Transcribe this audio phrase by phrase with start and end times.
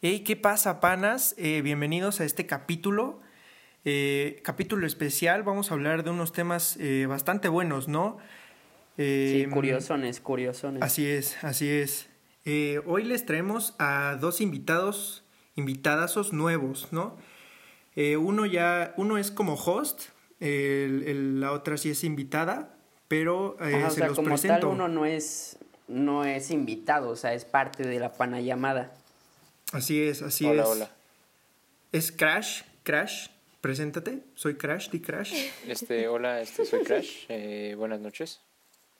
[0.00, 1.34] Hey, ¿qué pasa, panas?
[1.38, 3.18] Eh, bienvenidos a este capítulo.
[3.84, 5.42] Eh, capítulo especial.
[5.42, 8.18] Vamos a hablar de unos temas eh, bastante buenos, ¿no?
[8.96, 10.84] sí, curiosones, curiosones.
[10.84, 12.08] Así es, así es.
[12.86, 15.24] hoy les traemos a dos invitados,
[15.56, 17.16] invitadazos nuevos, ¿no?
[18.20, 22.76] uno ya, uno es como host, la otra sí es invitada,
[23.08, 24.60] pero se sea, los como presento.
[24.60, 25.58] Tal uno no es,
[25.88, 28.92] no es invitado, o sea, es parte de la pana llamada.
[29.72, 30.52] Así es, así es.
[30.52, 30.90] Hola, hola.
[31.92, 33.28] Es Crash, Crash,
[33.60, 35.34] preséntate, soy Crash, di Crash.
[35.66, 38.40] Este, hola, este, soy Crash, eh, buenas noches.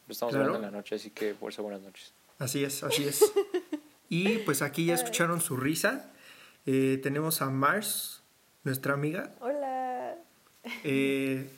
[0.07, 2.13] Lo estamos hablando en la noche, así que por eso buenas noches.
[2.39, 3.25] Así es, así es.
[4.09, 6.11] y pues aquí ya escucharon su risa.
[6.67, 8.23] Eh, tenemos a Mars,
[8.65, 9.35] nuestra amiga.
[9.41, 10.17] Hola.
[10.85, 11.49] Eh,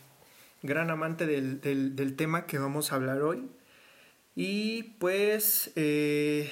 [0.63, 3.49] gran amante del, del, del, tema que vamos a hablar hoy.
[4.37, 6.51] Y pues eh,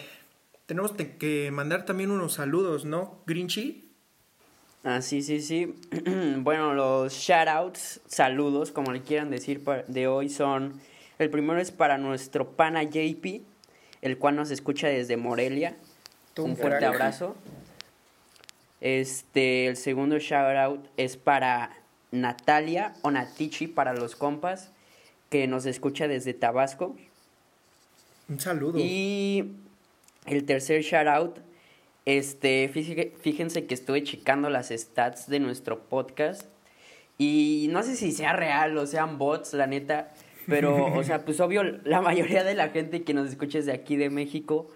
[0.69, 3.89] tenemos que mandar también unos saludos, ¿no, Grinchy?
[4.85, 5.75] Ah, sí, sí, sí.
[6.41, 10.79] bueno, los shoutouts, saludos, como le quieran decir, de hoy son...
[11.19, 13.41] El primero es para nuestro pana JP,
[14.03, 15.75] el cual nos escucha desde Morelia.
[16.37, 17.35] Un fuerte abrazo.
[18.83, 21.71] Este, el segundo shoutout es para
[22.11, 24.71] Natalia o Natichi para los compas,
[25.31, 26.95] que nos escucha desde Tabasco.
[28.29, 28.79] Un saludo.
[28.79, 29.55] Y
[30.31, 31.39] el tercer shout out,
[32.05, 36.47] este, fíjense que estuve checando las stats de nuestro podcast
[37.19, 40.13] y no sé si sea real o sean bots, la neta,
[40.47, 43.73] pero, o sea, pues obvio, la mayoría de la gente que nos escucha es de
[43.73, 44.69] aquí de México,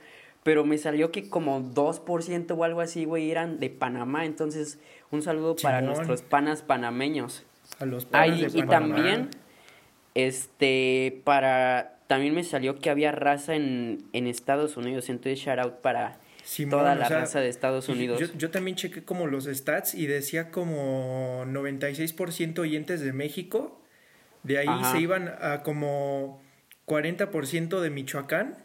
[0.42, 4.78] pero me salió que como 2% o algo así, güey, eran de Panamá, entonces
[5.10, 7.44] un saludo para nuestros panas panameños.
[7.78, 8.64] A los panas de Panamá.
[8.64, 9.30] Y también,
[10.14, 15.76] este, para también me salió que había raza en, en Estados Unidos, entonces shout out
[15.76, 16.18] para
[16.68, 18.20] toda la raza de Estados Unidos.
[18.20, 23.80] Yo, yo, también chequé como los stats y decía como 96% oyentes de México,
[24.42, 26.42] de ahí se iban a como
[26.86, 28.58] 40% de Michoacán,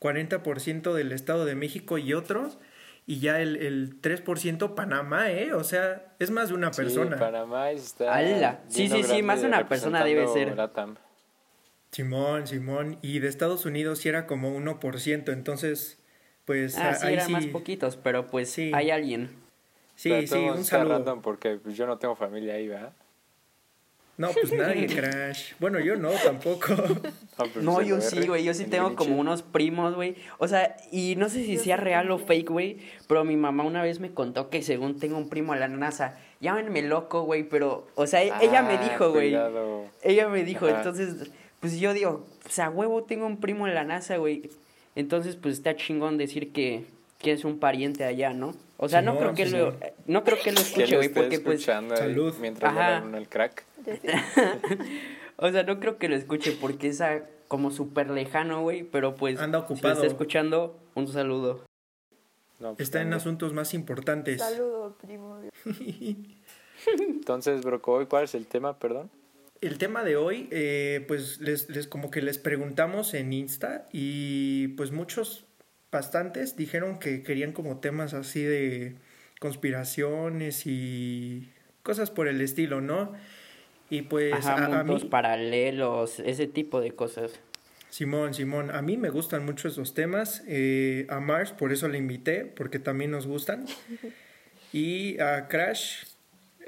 [0.00, 2.58] 40% del Estado de México y otros,
[3.06, 5.52] y ya el, el 3% Panamá, ¿eh?
[5.52, 7.16] O sea, es más de una persona.
[7.16, 8.20] Sí, Panamá está...
[8.66, 10.56] Sí, sí, sí, más de una persona debe ser.
[11.90, 12.98] Simón, Simón.
[13.02, 15.98] Y de Estados Unidos sí era como 1%, entonces,
[16.44, 16.76] pues...
[16.78, 18.70] Ah, sí, eran más poquitos, pero pues sí.
[18.74, 19.30] hay alguien.
[19.94, 21.20] Sí, sí, un saludo.
[21.22, 22.92] porque pues, yo no tengo familia ahí, ¿verdad?
[24.18, 25.54] No, pues nadie, Crash.
[25.60, 26.74] Bueno, yo no, tampoco.
[27.62, 28.42] no, pues, yo sí, güey.
[28.44, 30.16] Yo sí tengo como unos primos, güey.
[30.38, 32.78] O sea, y no sé si sea real o fake, güey.
[33.06, 36.18] Pero mi mamá una vez me contó que según tengo un primo en la NASA.
[36.40, 37.44] Llámenme loco, güey.
[37.44, 39.36] Pero, o sea, ella me ah, dijo, güey.
[40.02, 43.84] Ella me dijo, entonces pues yo digo, o sea, huevo, tengo un primo en la
[43.84, 44.50] NASA, güey.
[44.94, 46.84] Entonces, pues está chingón decir que,
[47.18, 48.54] que es un pariente allá, ¿no?
[48.76, 49.74] O sea, no, creo que lo,
[50.06, 51.64] no creo que lo escuche, güey, porque pues...
[51.64, 52.34] Salud.
[52.40, 53.04] Mientras Ajá.
[53.16, 53.64] el crack.
[55.36, 57.02] o sea, no creo que lo escuche porque es
[57.48, 59.40] como súper lejano, güey, pero pues...
[59.40, 59.94] Anda ocupado.
[59.94, 61.64] Si está escuchando, un saludo.
[62.58, 64.40] Pues, está en asuntos más importantes.
[64.40, 65.40] Saludo, primo.
[66.98, 69.10] Entonces, Broco, ¿cuál es el tema, perdón?
[69.60, 74.68] El tema de hoy, eh, pues les, les, como que les preguntamos en Insta y
[74.68, 75.46] pues muchos,
[75.90, 78.94] bastantes, dijeron que querían como temas así de
[79.40, 81.48] conspiraciones y
[81.82, 83.12] cosas por el estilo, ¿no?
[83.90, 87.40] Y pues a, mí, paralelos, ese tipo de cosas.
[87.88, 90.44] Simón, Simón, a mí me gustan mucho esos temas.
[90.46, 93.66] Eh, a Mars, por eso le invité, porque también nos gustan.
[94.70, 96.04] Y a Crash,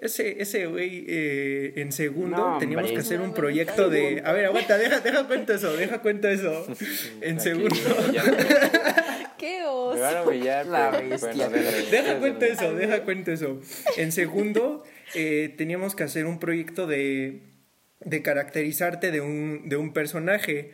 [0.00, 4.22] ese, ese güey, eh, en segundo teníamos que hacer un proyecto de.
[4.24, 6.66] A ver, aguanta, deja, deja cuenta eso, deja cuenta eso.
[7.20, 7.76] En segundo.
[9.38, 9.98] ¡Qué oso!
[9.98, 11.48] la bestia.
[11.48, 13.60] deja cuenta eso, deja cuenta eso.
[13.98, 14.84] En segundo,
[15.14, 17.42] eh, teníamos que hacer un proyecto de,
[18.00, 20.72] de caracterizarte de un, de un personaje.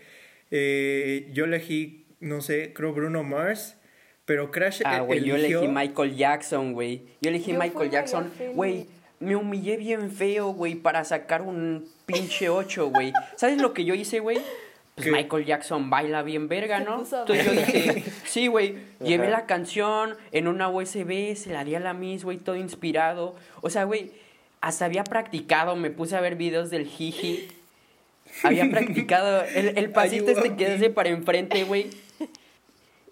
[0.53, 3.77] Eh, yo elegí, no sé, creo Bruno Mars.
[4.25, 7.03] Pero Crash ah, güey, yo elegí Michael Jackson, güey.
[7.21, 8.33] Yo elegí Michael Jackson.
[8.55, 8.89] Güey,
[9.21, 13.13] me humillé bien feo, güey, para sacar un pinche 8, güey.
[13.37, 14.39] ¿Sabes lo que yo hice, güey?
[14.95, 17.01] Pues Michael Jackson baila bien verga, ¿no?
[17.01, 21.81] Entonces yo dije, sí, güey, llevé la canción en una USB, se la di a
[21.81, 23.35] la Miss, güey, todo inspirado.
[23.61, 24.13] O sea, güey,
[24.63, 27.49] hasta había practicado, me puse a ver videos del jiji.
[28.43, 31.91] Había practicado el, el pasito este que hace para enfrente, güey.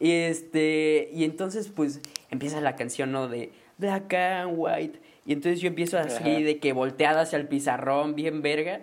[0.01, 3.29] Y este, y entonces, pues, empieza la canción, ¿no?
[3.29, 5.01] De Black and White.
[5.26, 8.81] Y entonces yo empiezo así de que volteada hacia el pizarrón, bien verga.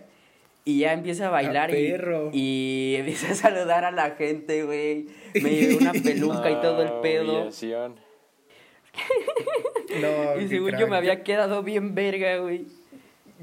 [0.64, 1.96] Y ya empiezo a bailar y,
[2.34, 5.08] y empiezo a saludar a la gente, güey.
[5.34, 7.50] Me llevé una peluca y todo el pedo.
[10.02, 12.66] No, y según yo me había quedado bien verga, güey.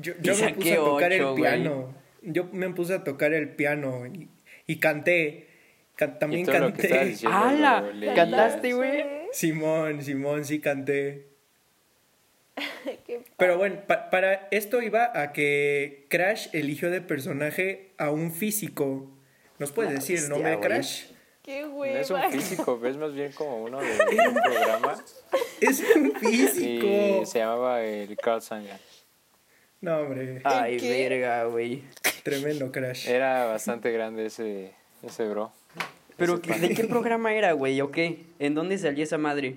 [0.00, 1.94] Yo, me puse a tocar ocho, el piano.
[2.22, 4.28] Yo me puse a tocar el piano y,
[4.66, 5.46] y canté.
[5.96, 7.16] Ca- también Y canté.
[7.26, 7.84] ¡Hala!
[8.14, 9.02] ¿Cantaste, güey?
[9.32, 11.26] Simón, Simón, sí canté.
[13.36, 19.10] Pero bueno, pa- para esto iba a que Crash eligió de personaje a un físico.
[19.58, 20.60] ¿Nos puedes decir el nombre de.
[20.60, 21.04] Crash?
[21.42, 23.90] Qué No es un físico, es más bien como uno de
[24.28, 25.02] un programa.
[25.60, 26.86] Es un físico.
[27.22, 28.78] Y se llamaba el Carl Sagan.
[29.80, 30.40] No, hombre.
[30.44, 31.08] Ay, qué?
[31.08, 31.82] verga, güey.
[32.22, 33.08] Tremendo Crash.
[33.08, 34.72] Era bastante grande ese,
[35.02, 35.52] ese bro.
[36.16, 36.60] Pero, Ese ¿qué- pan.
[36.60, 37.80] ¿de qué programa era, güey?
[37.80, 38.24] ¿O qué?
[38.40, 39.54] ¿En dónde salía esa madre?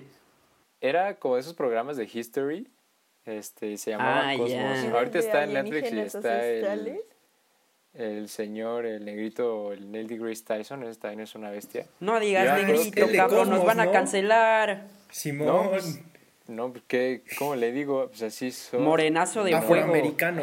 [0.80, 2.68] Era como esos programas de History.
[3.24, 4.50] Este, se llamaba Ah, Cosmos.
[4.50, 4.90] ya.
[4.90, 7.00] Ahorita ¿De está en Netflix y está el,
[7.94, 10.82] el señor, el negrito, el Neil deGrasse Tyson.
[10.82, 11.86] Ese también es una bestia.
[12.00, 13.92] No digas Ya, negrito, cabrón, nos van a ¿no?
[13.92, 14.88] cancelar.
[15.10, 15.46] Simón.
[15.46, 16.00] No, pues,
[16.48, 18.08] no, ¿qué, ¿cómo le digo?
[18.08, 18.82] Pues así son.
[18.82, 19.84] Morenazo de fuego.
[19.84, 20.42] Afroamericano.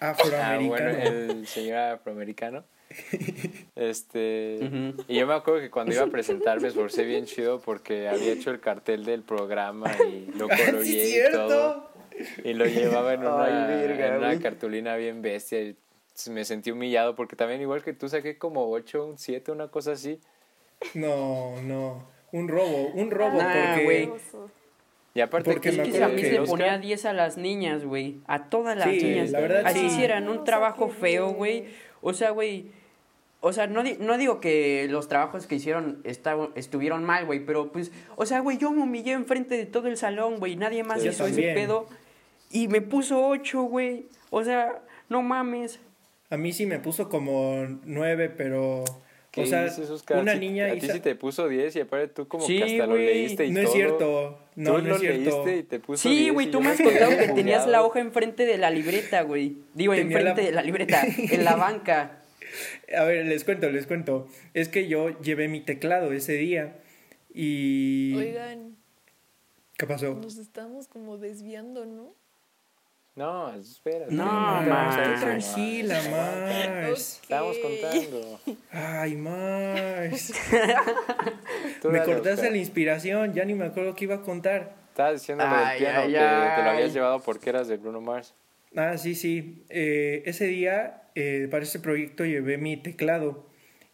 [0.00, 0.68] Ah, Afroamericano.
[0.68, 2.64] bueno, el señor afroamericano.
[3.74, 4.58] Este.
[5.08, 8.32] Y yo me acuerdo que cuando iba a presentar me esforcé bien chido porque había
[8.32, 11.46] hecho el cartel del programa y lo Ah, sí, coloreé y cierto.
[11.48, 11.90] todo.
[12.44, 15.60] Y lo llevaba en una, Ay, verga, en una cartulina bien bestia.
[15.62, 15.76] Y
[16.30, 19.92] me sentí humillado porque también, igual que tú, saqué como 8, un 7, una cosa
[19.92, 20.18] así.
[20.94, 22.04] No, no.
[22.32, 24.10] Un robo, un robo, Nah, porque.
[24.12, 24.50] Oso.
[25.14, 28.16] Y aparte, Porque que acuerdo a mí que se ponía 10 a las niñas, güey.
[28.26, 29.30] A todas las Sí, niñas.
[29.30, 29.86] la verdad, Así sí.
[29.86, 31.64] hicieran un trabajo feo, que- güey.
[32.02, 32.66] O sea, güey.
[33.40, 37.40] O sea, no, di- no digo que los trabajos que hicieron esta- estuvieron mal, güey,
[37.44, 40.82] pero pues, o sea, güey, yo me humillé enfrente de todo el salón, güey, nadie
[40.84, 41.86] más Sí, hizo ese pedo
[42.50, 44.06] y me puso ocho, güey.
[44.30, 45.80] O sea, no mames.
[46.30, 48.84] A mí sí me puso como nueve, pero.
[49.30, 50.20] ¿qué O sea, dices, Oscar?
[50.20, 52.86] una niña A ti sí te puso 10 y aparte tú como Sí, que hasta
[52.86, 53.06] lo güey.
[53.06, 53.64] leíste y No todo.
[53.68, 54.38] es cierto.
[54.56, 55.20] No, tú no lo es cierto.
[55.44, 58.00] leíste y te puso Sí, 10 güey, tú me has contado que tenías la hoja
[58.00, 59.58] enfrente de la libreta, güey.
[59.74, 62.22] Digo, Tenía enfrente la- de la libreta, en la banca.
[62.96, 64.26] A ver, les cuento, les cuento.
[64.54, 66.78] Es que yo llevé mi teclado ese día
[67.32, 68.14] y...
[68.16, 68.76] Oigan,
[69.76, 70.14] ¿Qué pasó?
[70.14, 72.14] nos estamos como desviando, ¿no?
[73.18, 74.06] No, espera.
[74.10, 76.00] No, eso, tranquila.
[76.08, 77.18] Mars.
[77.20, 78.40] Estamos contando.
[78.70, 79.16] Ay.
[81.82, 84.76] Tú Me cortaste la inspiración, ya ni me acuerdo qué iba a contar.
[84.90, 86.18] Estabas diciendo lo del piano ay, que
[86.56, 88.34] te lo habías llevado porque eras de Bruno Mars.
[88.76, 89.64] Ah, sí, sí.
[89.68, 93.46] Eh, ese día, eh, para ese proyecto llevé mi teclado.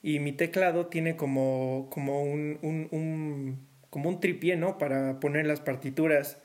[0.02, 4.76] Y mi teclado tiene como, como un, un, un- como un tripié, ¿no?
[4.76, 6.42] Para poner las partituras.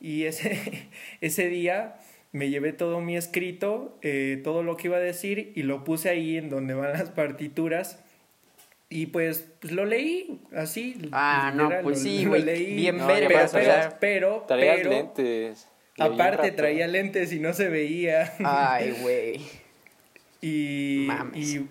[0.00, 0.88] Y ese,
[1.22, 1.96] ese día
[2.32, 6.08] me llevé todo mi escrito, eh, todo lo que iba a decir, y lo puse
[6.10, 8.02] ahí en donde van las partituras.
[8.88, 10.96] Y pues, pues lo leí así.
[11.12, 12.74] Ah, no, literal, pues lo- sí, lo güey, leí.
[12.76, 15.68] bien No, ya Pero, pero, pero, Traías pero- lentes.
[15.98, 18.32] Aparte traía lentes y no se veía.
[18.42, 19.40] Ay, güey.
[20.40, 21.54] Y, Mames.
[21.54, 21.68] y-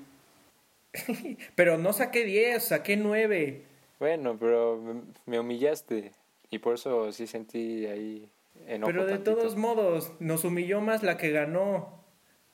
[1.56, 3.62] pero no saqué 10, saqué 9.
[4.00, 6.12] Bueno, pero me- me humillaste.
[6.52, 8.28] Y por eso sí sentí ahí
[8.70, 9.36] enojo Pero de tantito.
[9.36, 12.00] todos modos, nos humilló más la que ganó.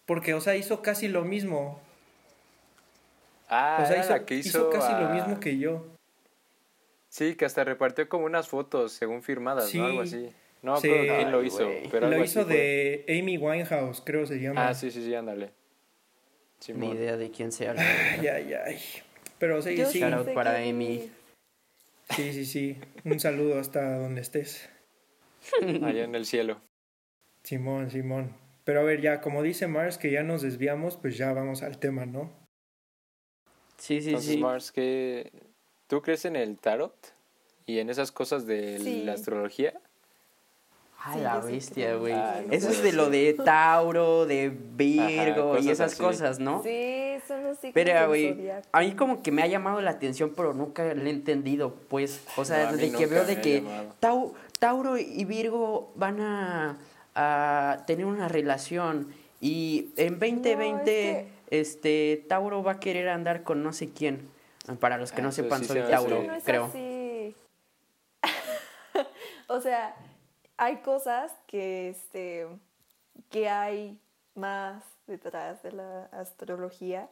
[0.05, 1.79] Porque, o sea, hizo casi lo mismo.
[3.49, 5.85] Ah, o sea, hizo, la que hizo, hizo casi lo mismo que yo.
[7.09, 9.77] Sí, que hasta repartió como unas fotos según firmadas, Sí.
[9.77, 9.85] ¿no?
[9.85, 10.29] Algo así.
[10.61, 10.89] No Sí.
[10.89, 12.53] acuerdo quién lo Ay, hizo, pero Lo hizo fue.
[13.05, 14.67] de Amy Winehouse, creo se llama.
[14.69, 15.45] Ah, sí, sí, sí, ándale.
[15.47, 15.53] Ni
[16.73, 16.95] Simón.
[16.97, 17.75] idea de quién sea.
[17.77, 18.79] Ay, ay, ay.
[19.37, 19.99] Pero sí, Yo sí.
[19.99, 21.11] Shout out para que- Amy.
[22.15, 22.77] Sí, sí, sí.
[23.03, 24.67] Un saludo hasta donde estés.
[25.83, 26.57] Allá en el cielo.
[27.43, 28.31] Simón, Simón.
[28.63, 31.77] Pero a ver, ya, como dice Mars, que ya nos desviamos, pues ya vamos al
[31.77, 32.31] tema, ¿no?
[33.77, 34.37] Sí, sí, Entonces, sí.
[34.39, 35.31] Mars, ¿qué...
[35.87, 36.95] ¿tú crees en el tarot?
[37.67, 39.03] ¿Y en esas cosas de Sí.
[39.03, 39.73] la astrología?
[41.03, 42.13] A Sí, la bestia, güey.
[42.13, 46.01] Ah, no Eso es de lo de Tauro, de Virgo Ajá, y esas así.
[46.01, 46.63] cosas, ¿no?
[46.63, 50.33] Sí, son los signos Pero, güey, a mí como que me ha llamado la atención,
[50.35, 52.23] pero nunca le he entendido, pues.
[52.37, 53.93] O sea, No, desde que veo de que llamado.
[54.01, 54.33] Tau-
[54.65, 56.77] Tauro y Virgo van a,
[57.13, 63.61] a tener una relación y en 2020 que- este Tauro va a querer andar con
[63.61, 64.27] no sé quién.
[64.79, 66.65] Para los que Ah, no eso sepan, sí soy Tauro, no es creo.
[66.65, 67.35] así.
[69.47, 69.95] o sea,
[70.57, 72.47] hay cosas que este
[73.29, 73.99] que hay
[74.33, 77.07] más detrás de la astrología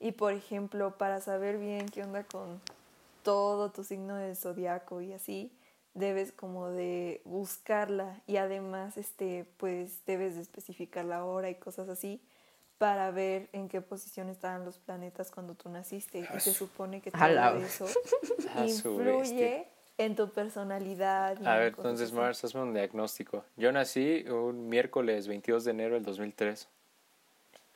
[0.00, 2.62] y por ejemplo, para saber bien qué onda con
[3.22, 5.52] todo tu signo del zodiaco y así,
[5.94, 11.88] debes como de buscarla y además este pues debes de especificar la hora y cosas
[11.88, 12.20] así
[12.78, 16.52] para ver en qué posición estaban los planetas cuando tú naciste y se Asu.
[16.52, 17.86] supone que todo eso
[18.64, 21.46] influye en tu personalidad.
[21.46, 23.44] a ver, entonces, Mars, hazme un diagnóstico.
[23.56, 26.68] Yo nací un miércoles 22 de enero del 2003.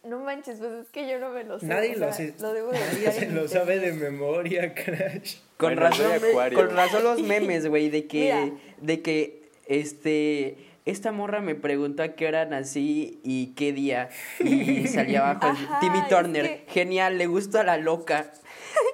[0.04, 1.66] No manches, pues es que yo no me lo sé.
[1.66, 5.38] Nadie lo, lo debo Nadie se lo sabe de memoria, Crash.
[5.56, 6.06] Con, razón,
[6.54, 12.08] con razón los memes, güey, de que, de que, este, esta morra me preguntó a
[12.08, 14.08] qué hora nací y qué día.
[14.38, 16.64] Y salía abajo Timmy Turner.
[16.68, 18.32] Genial, le gusta a la loca.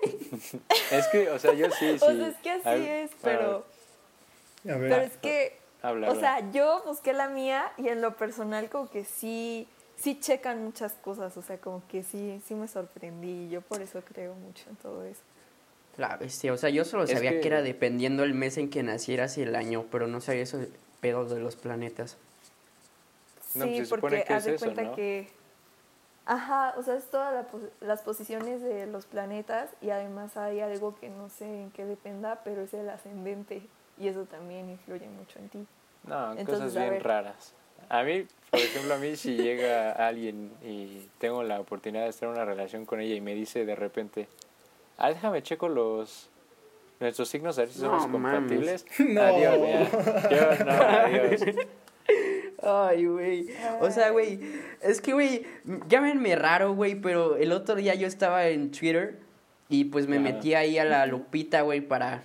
[0.90, 2.04] es que, o sea, yo sí, sí.
[2.04, 3.66] O sea, es que así es, pero...
[4.68, 4.90] A ver.
[4.90, 5.56] Pero es que...
[5.82, 10.62] o sea, yo busqué la mía y en lo personal como que sí sí checan
[10.62, 14.68] muchas cosas, o sea, como que sí, sí me sorprendí, yo por eso creo mucho
[14.70, 15.20] en todo eso.
[15.96, 17.46] La bestia, o sea, yo solo sabía que...
[17.46, 20.58] era dependiendo el mes en que nacieras y el año, pero no sabía eso
[21.00, 22.16] pedo de los planetas.
[23.54, 25.28] No, sí, pues porque haz de cuenta que...
[26.26, 27.46] Ajá, o sea, es todas
[27.80, 32.40] las posiciones de los planetas y además hay algo que no sé en qué dependa,
[32.44, 33.62] pero es el ascendente
[33.98, 35.66] y eso también influye mucho en ti.
[36.06, 37.54] No, cosas bien raras.
[37.88, 42.28] A mí, por ejemplo, a mí si llega alguien y tengo la oportunidad de estar
[42.28, 44.28] en una relación con ella y me dice de repente,
[44.98, 46.30] ah, déjame checo los
[47.00, 48.86] nuestros signos a ver si somos compatibles.
[48.98, 49.20] No.
[49.20, 49.90] Adiós,
[50.30, 51.40] Yo no, adiós.
[52.62, 53.48] Ay, güey.
[53.80, 54.40] O sea, güey,
[54.80, 55.44] es que, güey,
[55.88, 59.20] llámenme raro, güey, pero el otro día yo estaba en Twitter
[59.68, 62.24] y pues me metí ahí a la lupita, güey, para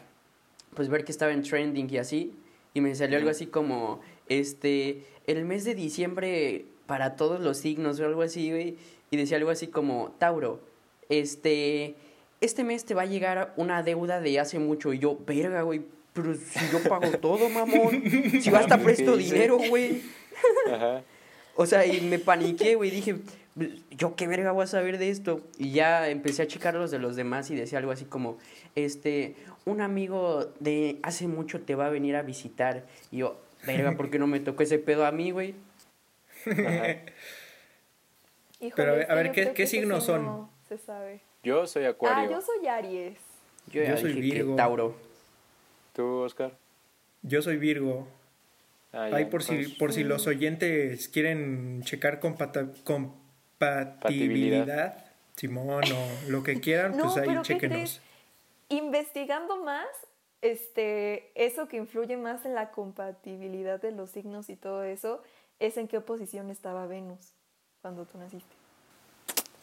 [0.79, 2.31] pues ver que estaba en trending y así.
[2.73, 7.99] Y me salió algo así como, este, el mes de diciembre para todos los signos
[7.99, 8.77] o algo así, güey.
[9.11, 10.61] Y decía algo así como, Tauro,
[11.09, 11.95] este,
[12.39, 14.93] este mes te va a llegar una deuda de hace mucho.
[14.93, 15.81] Y yo, verga, güey,
[16.13, 18.01] pero si yo pago todo, mamón.
[18.41, 20.01] Si va hasta presto dinero, güey.
[20.71, 21.03] Ajá.
[21.57, 22.89] O sea, y me paniqué, güey.
[22.89, 23.17] Dije,
[23.91, 25.41] yo qué verga voy a saber de esto.
[25.57, 28.37] Y ya empecé a checar los de los demás y decía algo así como,
[28.75, 32.85] este, un amigo de hace mucho te va a venir a visitar.
[33.11, 35.55] Y yo, verga, ¿por qué no me tocó ese pedo a mí, güey?
[38.75, 40.49] Pero a ver, ¿qué, ¿qué signos son?
[40.67, 41.21] se sabe.
[41.43, 42.29] Yo soy Acuario.
[42.29, 43.17] Ah, yo soy Aries.
[43.71, 44.55] Yo, yo soy Virgo.
[44.55, 44.95] Tauro.
[45.95, 46.51] ¿Tú, Oscar?
[47.23, 48.07] Yo soy Virgo.
[48.91, 52.19] Ah, Ahí por si, por si los oyentes quieren checar
[53.59, 58.01] compatibilidad, Simón, o lo que quieran, pues ahí chequenos.
[58.69, 59.87] Investigando más,
[60.41, 65.21] este, eso que influye más en la compatibilidad de los signos y todo eso,
[65.59, 67.33] es en qué posición estaba Venus
[67.81, 68.55] cuando tú naciste.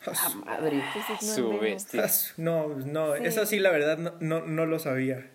[0.07, 0.83] Ah, madre.
[1.21, 2.07] Su bestia.
[2.37, 5.29] No, no, eso sí la verdad no, no, no, lo sabía.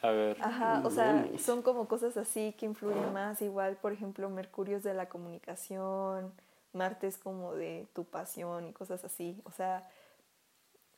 [0.00, 0.36] A ver.
[0.40, 3.42] Ajá, o sea, son como cosas así que influyen más.
[3.42, 6.32] Igual, por ejemplo, Mercurio es de la comunicación,
[6.72, 9.40] Marte es como de tu pasión y cosas así.
[9.44, 9.88] O sea,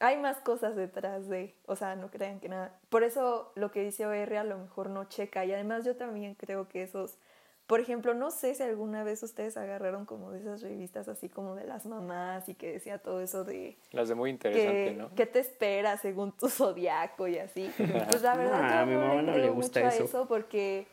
[0.00, 2.78] hay más cosas detrás de, o sea, no crean que nada.
[2.88, 5.44] Por eso lo que dice OR a lo mejor no checa.
[5.44, 7.18] Y además yo también creo que esos,
[7.66, 11.54] por ejemplo, no sé si alguna vez ustedes agarraron como de esas revistas así como
[11.54, 13.76] de las mamás y que decía todo eso de...
[13.92, 15.14] Las de muy interesante, ¿no?
[15.14, 17.70] ¿Qué te espera según tu zodiaco y así?
[17.76, 20.04] Pues la verdad a mi mamá no le gusta eso.
[20.04, 20.86] eso porque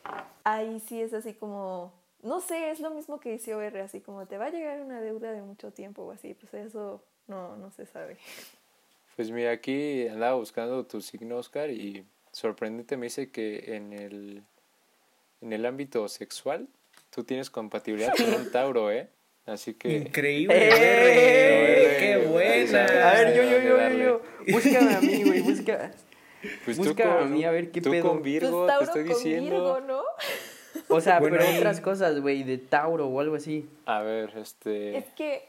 [0.43, 1.93] ahí sí es así como...
[2.23, 5.01] No sé, es lo mismo que dice OR, así como te va a llegar una
[5.01, 8.17] deuda de mucho tiempo o así, pues eso no, no se sabe.
[9.15, 14.43] Pues mira, aquí andaba buscando tu signo, Oscar, y sorprendente me dice que en el,
[15.41, 16.67] en el ámbito sexual
[17.09, 19.09] tú tienes compatibilidad con un Tauro, ¿eh?
[19.45, 19.97] Así que...
[19.97, 20.55] Increíble.
[20.57, 21.97] ¡Eh!
[21.99, 22.85] ¡Qué buena!
[23.09, 24.21] A ver, yo, yo, yo, yo,
[24.53, 25.91] Búscame a mí, güey, busca...
[26.65, 28.09] Pues Búscame a mí a ver qué tú pedo.
[28.09, 29.49] con Virgo, pues te estoy diciendo.
[29.49, 30.03] Virgo, ¿no?
[30.89, 33.67] O sea, pero otras cosas, güey, de Tauro o algo así.
[33.85, 34.97] A ver, este...
[34.97, 35.43] Es que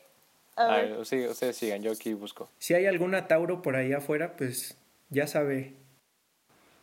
[0.58, 0.98] a ver.
[0.98, 2.50] ustedes sigan, yo aquí busco.
[2.58, 4.76] Si hay alguna Tauro por ahí afuera, pues
[5.08, 5.74] ya sabe.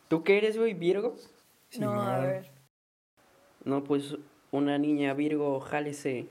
[0.08, 1.16] ¿Tú qué eres, güey, Virgo?
[1.78, 2.46] no, a ver.
[3.64, 4.16] No, pues
[4.50, 6.26] una niña Virgo, jálese.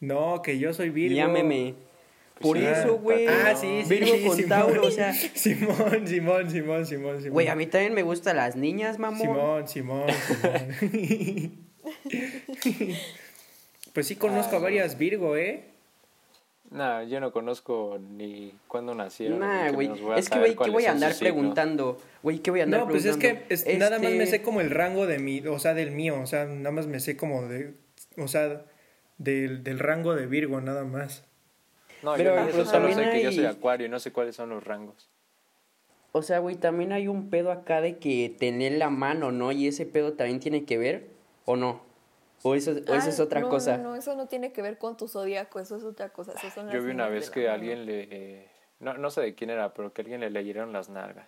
[0.00, 1.14] No, que yo soy Virgo.
[1.14, 1.74] Llámeme.
[2.40, 3.28] Por pues eso, güey.
[3.28, 3.88] Ah, sí, sí.
[3.88, 5.12] Virgo con Tauro, o sea.
[5.34, 7.32] Simón, Simón, Simón, Simón, Simón.
[7.32, 9.20] Güey, a mí también me gustan las niñas, mamón.
[9.20, 10.06] Simón, Simón,
[10.40, 11.58] Simón.
[13.92, 15.64] pues sí conozco a varias Virgo, ¿eh?
[16.70, 19.38] Nah, yo no conozco ni cuándo nacieron.
[19.38, 19.90] Nah, güey.
[20.16, 21.98] Es que, güey, ¿qué voy a andar preguntando?
[22.22, 23.16] Güey, ¿qué voy a andar preguntando?
[23.16, 25.58] No, pues es que nada más me este sé como el rango de mi, o
[25.58, 26.20] sea, del mío.
[26.20, 27.72] O sea, nada más me sé como de,
[28.18, 28.64] o sea,
[29.16, 31.24] del, del rango de Virgo, nada más.
[32.02, 34.50] No, pero, yo, pero solo sé que yo soy Acuario y no sé cuáles son
[34.50, 35.08] los rangos.
[36.12, 39.52] O sea, güey, también hay un pedo acá de que tener la mano, ¿no?
[39.52, 41.06] Y ese pedo también tiene que ver,
[41.48, 41.80] ¿o no?
[42.42, 43.78] ¿O eso, es otra cosa?
[43.78, 46.34] No, no, eso no tiene que ver con tu zodiaco, eso es otra cosa.
[46.70, 48.48] Yo vi una vez que alguien le...
[48.80, 51.26] no, no sé de quién era, pero que alguien le leyeron las nalgas.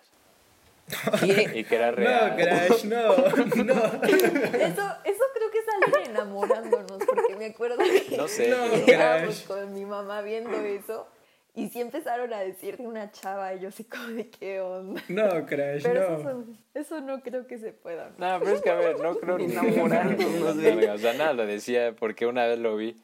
[1.55, 2.29] y que era real.
[2.29, 3.07] No, Crash, no,
[3.63, 3.73] no.
[3.73, 8.53] Eso, eso creo que es alguien enamorándonos, porque me acuerdo que No sé,
[9.47, 11.07] con mi mamá viendo eso
[11.53, 15.01] y sí empezaron a decir de una chava y yo así como de qué onda.
[15.09, 16.17] No, Crash, Pero no.
[16.19, 16.43] eso,
[16.73, 18.11] eso no creo que se pueda.
[18.17, 20.85] No, pero es que a ver, no creo ni Enamorándonos, güey.
[20.87, 22.95] O sea, nada, lo decía porque una vez lo vi.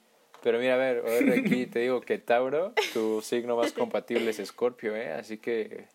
[0.44, 1.04] Pero mira, a ver,
[1.40, 5.12] aquí te digo que Tauro, tu signo más compatible es Escorpio, ¿eh?
[5.12, 5.88] Así que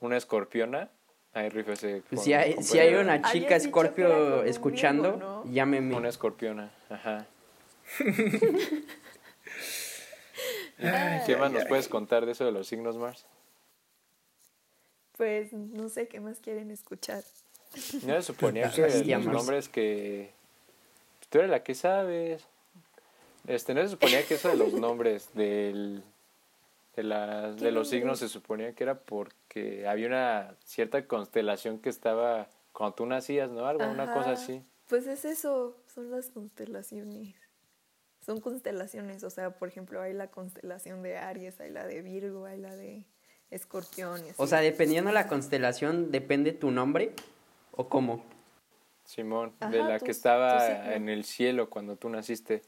[0.00, 0.88] una escorpiona,
[1.34, 5.12] ahí con- si hay, si hay una chica dicho que era con Scorpio un escuchando,
[5.12, 5.52] Virgo, ¿no?
[5.52, 5.94] llámeme.
[5.96, 7.26] Una escorpiona, ajá.
[10.82, 11.68] Ay, ¿Qué ay, más nos ay.
[11.68, 13.26] puedes contar de eso de los signos Mars?
[15.16, 17.22] Pues no sé qué más quieren escuchar.
[18.02, 20.32] No se suponía que los nombres que...
[21.28, 22.44] Tú eres la que sabes.
[23.46, 26.02] Este, no se suponía que eso de los nombres del,
[26.96, 31.78] de, las, ¿Qué de los signos se suponía que era porque había una cierta constelación
[31.78, 33.66] que estaba cuando tú nacías, ¿no?
[33.66, 34.62] Algo, una cosa así.
[34.88, 37.34] Pues es eso, son las constelaciones.
[38.24, 42.44] Son constelaciones, o sea, por ejemplo, hay la constelación de Aries, hay la de Virgo,
[42.44, 43.04] hay la de
[43.50, 44.18] Escorpión.
[44.24, 44.34] y así.
[44.36, 47.12] O sea, dependiendo de la constelación, depende tu nombre
[47.72, 48.22] o cómo.
[49.04, 52.62] Simón, Ajá, de la que estaba en el cielo cuando tú naciste.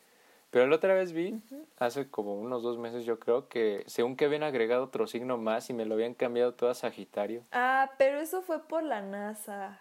[0.50, 1.40] Pero la otra vez vi,
[1.78, 5.70] hace como unos dos meses yo creo, que según que habían agregado otro signo más
[5.70, 7.42] y me lo habían cambiado todo a Sagitario.
[7.52, 9.80] Ah, pero eso fue por la NASA.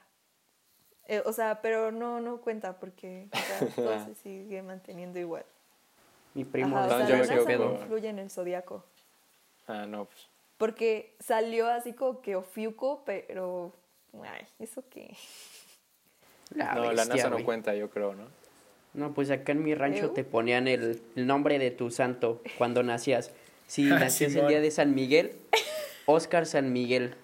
[1.08, 5.46] Eh, o sea, pero no, no cuenta porque o sea, todo se sigue manteniendo igual.
[6.34, 8.86] Mi primo Ajá, o sea, yo me quedo con- influye en el zodiaco.
[9.68, 10.28] Ah, no, pues.
[10.58, 13.74] Porque salió así como que Ofiuco, pero.
[14.24, 15.16] Ay, ¿eso qué?
[16.54, 18.26] La no, la NASA no cuenta, yo creo, ¿no?
[18.94, 20.14] No, pues acá en mi rancho ¿Eu?
[20.14, 23.32] te ponían el, el nombre de tu santo cuando nacías.
[23.68, 25.32] Si Ah, nacías el día de San Miguel,
[26.06, 27.16] Oscar San Miguel.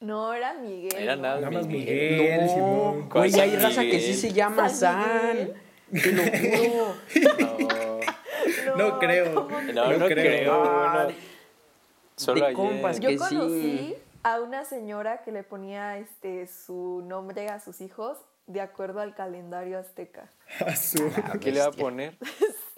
[0.00, 0.94] No, era Miguel.
[0.94, 1.22] Era ¿no?
[1.22, 2.12] nada Nada más Miguel.
[2.18, 3.08] Miguel, no, Simón.
[3.08, 5.02] ¿Cuál hay raza que sí se llama ¿San
[5.36, 5.52] San.
[5.90, 6.96] Miguel?
[7.12, 7.66] Te lo juro.
[8.76, 9.34] No, No creo.
[9.34, 10.14] ¿cómo que no, No no creo.
[10.24, 10.62] creo.
[10.64, 11.08] Ah,
[12.16, 12.56] solo de ayer.
[12.56, 13.24] compas Yo que sí.
[13.24, 19.00] conocí a una señora que le ponía este su nombre a sus hijos de acuerdo
[19.00, 20.30] al calendario azteca.
[20.66, 21.10] A su-
[21.40, 22.16] ¿Qué le va a poner?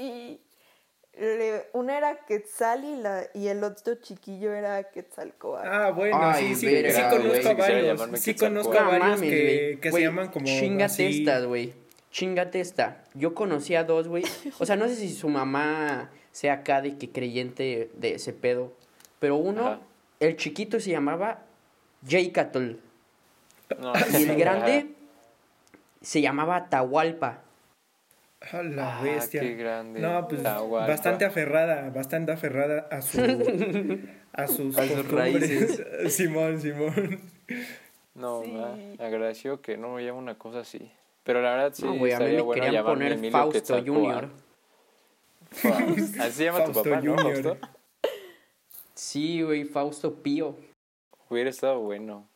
[1.18, 5.68] Le- una era Quetzal y, la, y el otro chiquillo era Quetzalcóatl.
[5.68, 8.20] Ah, bueno, Ay, sí, sí, sí conozco a varios.
[8.20, 11.18] Sí conozco a varios que, que se llaman como Chingate así.
[11.20, 11.74] estas, güey.
[12.12, 13.02] Chingate esta.
[13.14, 14.22] Yo conocí a dos, güey.
[14.60, 18.72] O sea, no sé si su mamá sea acá de que creyente de ese pedo.
[19.18, 19.80] Pero uno, Ajá.
[20.20, 21.40] el chiquito se llamaba
[22.06, 22.72] Jaycatl.
[23.80, 24.88] No, Y el grande
[26.02, 27.40] se llamaba Atahualpa.
[28.52, 29.40] A la Ah, bestia.
[29.40, 30.00] qué grande.
[30.00, 30.88] No, pues Atahualpa.
[30.88, 33.20] bastante aferrada, bastante aferrada a su
[34.32, 35.10] a sus A sus costumbres.
[35.10, 35.82] raíces.
[36.14, 37.20] Simón, Simón.
[38.14, 38.50] No, Sí.
[38.52, 40.90] ma, agradeció que no me llama una cosa así.
[41.24, 43.78] Pero la verdad sí, No, güey, a mí me bueno querían llamarme poner Emilio Fausto.
[43.84, 44.28] Junior.
[45.50, 46.22] Fausto.
[46.22, 47.16] Así se llama tu Fausto papá, ¿no?
[47.16, 47.42] Junior.
[47.42, 47.68] Fausto.
[48.94, 50.56] Sí, güey, Fausto Pío.
[51.28, 52.28] Hubiera estado bueno.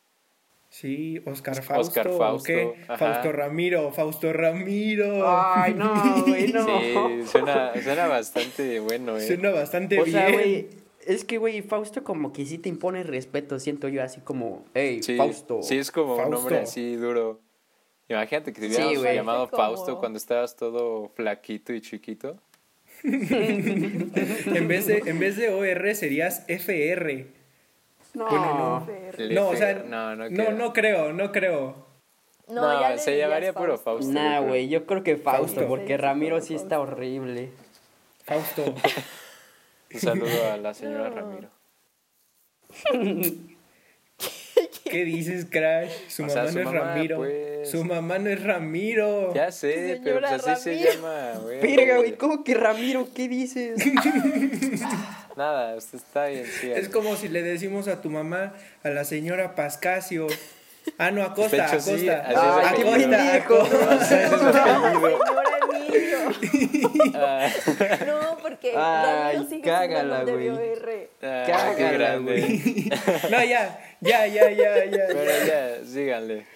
[0.69, 1.89] Sí, Oscar Fausto.
[2.01, 2.75] Oscar ¿o Fausto, qué?
[2.99, 5.25] Fausto Ramiro, Fausto Ramiro.
[5.27, 6.67] Ay, no, güey, no.
[6.67, 6.95] Sí,
[7.27, 9.27] suena, suena bastante bueno, eh.
[9.27, 10.17] Suena bastante O bien.
[10.17, 10.69] sea, güey,
[11.07, 15.03] es que, güey, Fausto como que sí te impone respeto, siento yo, así como, hey,
[15.03, 15.63] Sí, Fausto.
[15.63, 17.41] sí, es como un nombre así duro.
[18.09, 19.15] Imagínate que te Sí, güey.
[19.17, 22.37] llamado Como- Fausto cuando estabas todo flaquito y chiquito.
[23.03, 27.27] En vez de en vez de OR serías FR.
[28.15, 28.87] No, Bueno,
[29.19, 29.29] no.
[29.31, 31.85] No, o sea, no, no, no, no creo, no creo.
[32.49, 34.11] No, No, ya le se llamaría puro Fausto.
[34.13, 35.69] Nah, güey, yo creo que Fausto, Fausto.
[35.69, 37.51] porque Ramiro Fausto, sí está horrible.
[38.25, 38.63] Fausto.
[39.93, 41.17] Un saludo a la señora No.
[41.17, 41.49] Ramiro.
[44.91, 45.91] ¿Qué dices, Crash?
[46.09, 47.17] Su O sea, mamá su no es mamá, Ramiro.
[47.19, 47.71] pues.
[47.71, 49.35] Su mamá no es Ramiro.
[49.35, 51.61] Ya sé, pero pues así se llama, güey.
[51.61, 53.09] Verga, güey, ¿cómo que Ramiro?
[53.15, 53.79] ¿Qué dices?
[55.37, 56.71] Nada, usted está bien, sí.
[56.73, 60.27] Es como si le decimos a tu mamá, a la señora Pascasio.
[60.99, 62.31] Ah, no, Acosta, hecho, sí, Acosta.
[63.99, 64.17] así
[68.07, 70.49] No, porque Ay, Ramiro sigue cágala, güey.
[71.23, 72.91] ah, Cágala, güey.
[73.31, 75.07] No, ya, ya, ya, ya, ya.
[75.09, 75.85] Pero ya.
[75.85, 76.47] síganle.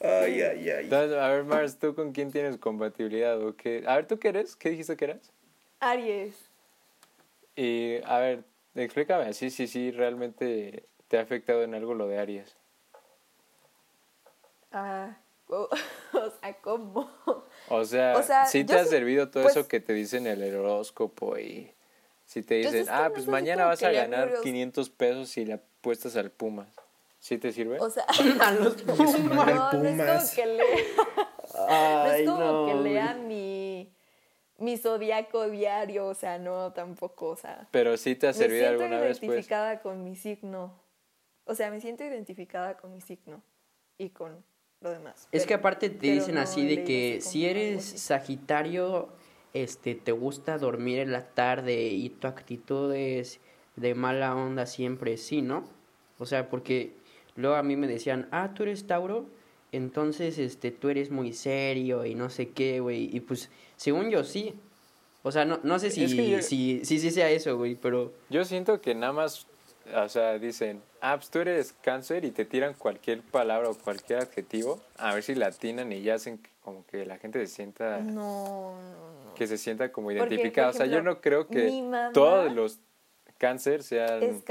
[0.00, 0.84] Ay, ay, ay.
[0.84, 3.84] Entonces, a ver, Mars, ¿tú con quién tienes compatibilidad o qué?
[3.86, 4.56] A ver, ¿tú qué eres?
[4.56, 5.30] ¿Qué dijiste que eras?
[5.80, 6.34] Aries.
[7.56, 12.18] Y, a ver, explícame así, sí, sí, realmente te ha afectado en algo lo de
[12.18, 12.56] Aries.
[14.72, 15.16] Ah,
[15.48, 15.68] o,
[16.12, 17.10] o sea, ¿cómo?
[17.70, 20.26] O sea, O sea, sí te ha sí- servido todo pues- eso que te dicen
[20.26, 21.72] el horóscopo y
[22.26, 24.42] si te Pues dicen, ah, no pues mañana vas a ganar curioso.
[24.42, 26.68] 500 pesos si le apuestas al Pumas.
[27.18, 27.78] ¿Sí te sirve?
[27.80, 28.04] O sea,
[28.40, 29.18] a los Pumas.
[29.20, 30.64] No, no es como que lea,
[31.54, 33.92] no es como que lea mi,
[34.58, 37.68] mi zodiaco diario, o sea, no, tampoco, o sea.
[37.70, 39.22] Pero sí te ha servido alguna vez, pues.
[39.22, 40.80] Me siento identificada con mi signo.
[41.44, 43.42] O sea, me siento identificada con mi signo
[43.98, 44.44] y con
[44.80, 45.28] lo demás.
[45.32, 49.08] Es que aparte te dicen así de que si eres Sagitario,
[49.52, 53.40] este, te gusta dormir en la tarde y tu actitud es
[53.76, 55.64] de mala onda siempre, sí, ¿no?
[56.18, 56.94] O sea, porque
[57.36, 59.26] luego a mí me decían, ah, tú eres Tauro,
[59.72, 63.14] entonces, este, tú eres muy serio y no sé qué, güey.
[63.14, 64.54] Y pues, según yo, sí.
[65.22, 68.12] O sea, no, no sé si, si, si, si sea eso, güey, pero...
[68.30, 69.46] Yo siento que nada más
[69.94, 74.20] o sea, dicen, ah, pues tú eres cáncer y te tiran cualquier palabra o cualquier
[74.20, 77.98] adjetivo, a ver si la atinan y ya hacen como que la gente se sienta...
[78.00, 78.74] No,
[79.34, 80.70] Que se sienta como identificada.
[80.70, 82.78] o sea, yo no creo que todos los
[83.38, 84.42] cáncer sean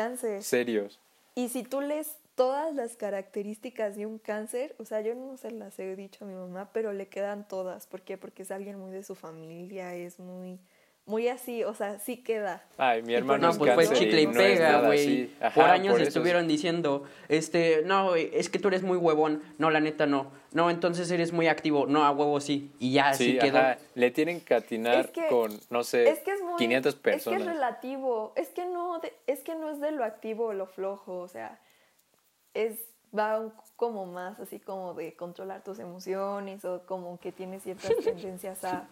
[0.42, 1.00] serios.
[1.36, 5.52] Y si tú lees todas las características de un cáncer, o sea, yo no se
[5.52, 7.86] las he dicho a mi mamá, pero le quedan todas.
[7.86, 8.18] ¿Por qué?
[8.18, 10.60] Porque es alguien muy de su familia, es muy
[11.10, 12.64] muy así, o sea, sí queda.
[12.78, 15.32] Ay, mi hermano No, pues fue chicle y pega, güey.
[15.56, 19.42] por años estuvieron diciendo, este, no, es que tú eres muy huevón.
[19.58, 20.32] No, la neta no.
[20.54, 21.88] No, entonces eres muy activo.
[21.88, 22.72] No, a huevo sí.
[22.80, 23.58] Y ya sí, quedó.
[23.58, 23.78] Ajá.
[23.96, 27.40] Le tienen que atinar con, no sé, es que es muy, 500 personas.
[27.40, 28.34] Es que es relativo.
[28.36, 31.60] Es que no, es que no es de lo activo o lo flojo, o sea,
[32.54, 32.78] es
[33.18, 38.64] va como más así como de controlar tus emociones o como que tienes ciertas tendencias
[38.64, 38.88] a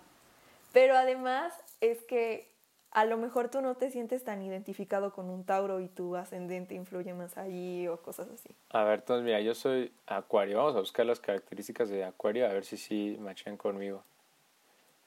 [0.78, 2.54] pero además es que
[2.92, 6.76] a lo mejor tú no te sientes tan identificado con un Tauro y tu ascendente
[6.76, 8.56] influye más allí o cosas así.
[8.70, 10.60] A ver, entonces mira, yo soy Acuario.
[10.60, 14.04] Vamos a buscar las características de Acuario a ver si sí machan conmigo.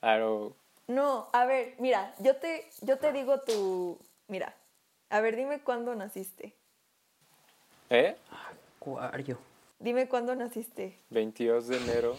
[0.00, 0.56] Aro...
[0.88, 3.96] No, a ver, mira, yo te, yo te digo tu...
[4.26, 4.56] Mira,
[5.08, 6.52] a ver, dime cuándo naciste.
[7.90, 8.16] ¿Eh?
[8.76, 9.38] Acuario.
[9.78, 10.98] Dime cuándo naciste.
[11.10, 12.16] 22 de enero.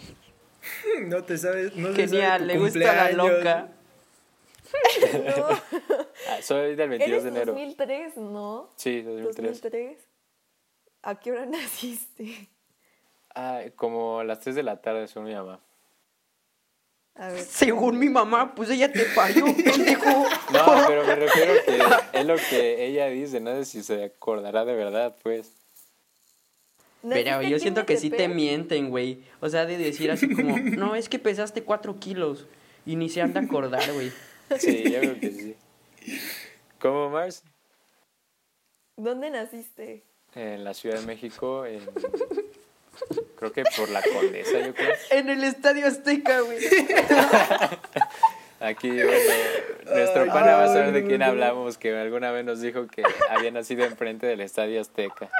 [1.06, 3.68] no te sabes, no Genial, le gusta la loca.
[5.36, 5.48] no.
[6.40, 7.52] Soy del 22 de enero.
[7.52, 8.70] 2003, ¿no?
[8.76, 9.60] Sí, 2003.
[9.60, 9.98] 2003.
[11.02, 12.48] ¿A qué hora naciste?
[13.34, 15.60] Ah, como a las 3 de la tarde, según mi mamá.
[17.14, 17.42] A ver.
[17.42, 20.10] Según mi mamá, pues ella te parió, pendejo.
[20.52, 24.64] No, pero me refiero que es lo que ella dice, no sé si se acordará
[24.64, 25.61] de verdad, pues.
[27.08, 29.22] Pero yo siento que sí te mienten, güey.
[29.40, 32.46] O sea, de decir así como, no, es que pesaste cuatro kilos.
[32.86, 34.12] Y ni se han de acordar, güey.
[34.58, 35.56] Sí, yo creo que sí.
[36.80, 37.44] ¿Cómo, Mars?
[38.96, 40.04] ¿Dónde naciste?
[40.34, 41.80] En la Ciudad de México, en...
[43.36, 44.94] Creo que por la Condesa, yo creo.
[45.10, 46.58] En el Estadio Azteca, güey.
[48.62, 49.10] Aquí, bueno,
[49.92, 53.50] nuestro pana va a saber de quién hablamos, que alguna vez nos dijo que había
[53.50, 55.30] nacido enfrente del Estadio Azteca.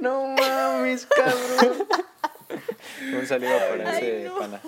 [0.00, 1.88] No mames, cabrón.
[3.18, 4.60] Un saludo para ese pana.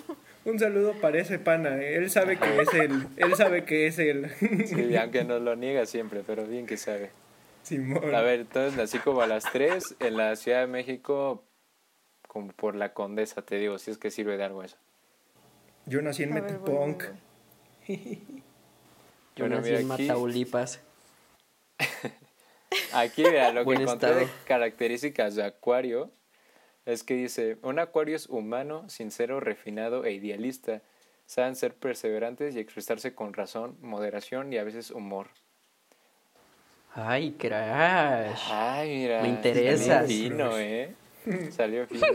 [0.44, 1.96] Un saludo para ese pana, ¿eh?
[1.96, 4.30] él sabe que es él, él sabe que es él.
[4.66, 7.10] Sí, aunque nos lo niega siempre, pero bien que sabe.
[7.62, 8.14] Simón.
[8.14, 11.42] A ver, entonces nací como a las 3 en la Ciudad de México,
[12.28, 14.76] como por la Condesa, te digo, si es que sirve de algo eso.
[15.86, 17.04] Yo nací en Metapunk.
[19.36, 20.80] Yo nací en Mataulipas.
[22.92, 26.10] Aquí, vea, lo que encontré de características de Acuario
[26.86, 30.82] es que dice, un Acuario es humano, sincero, refinado e idealista.
[31.26, 35.28] Saben ser perseverantes y expresarse con razón, moderación y a veces humor.
[36.92, 38.48] Ay, crash.
[38.50, 39.22] Ay, mira.
[39.22, 40.02] Me interesa.
[40.02, 40.94] Salió ¿eh?
[41.50, 42.06] Salió fino.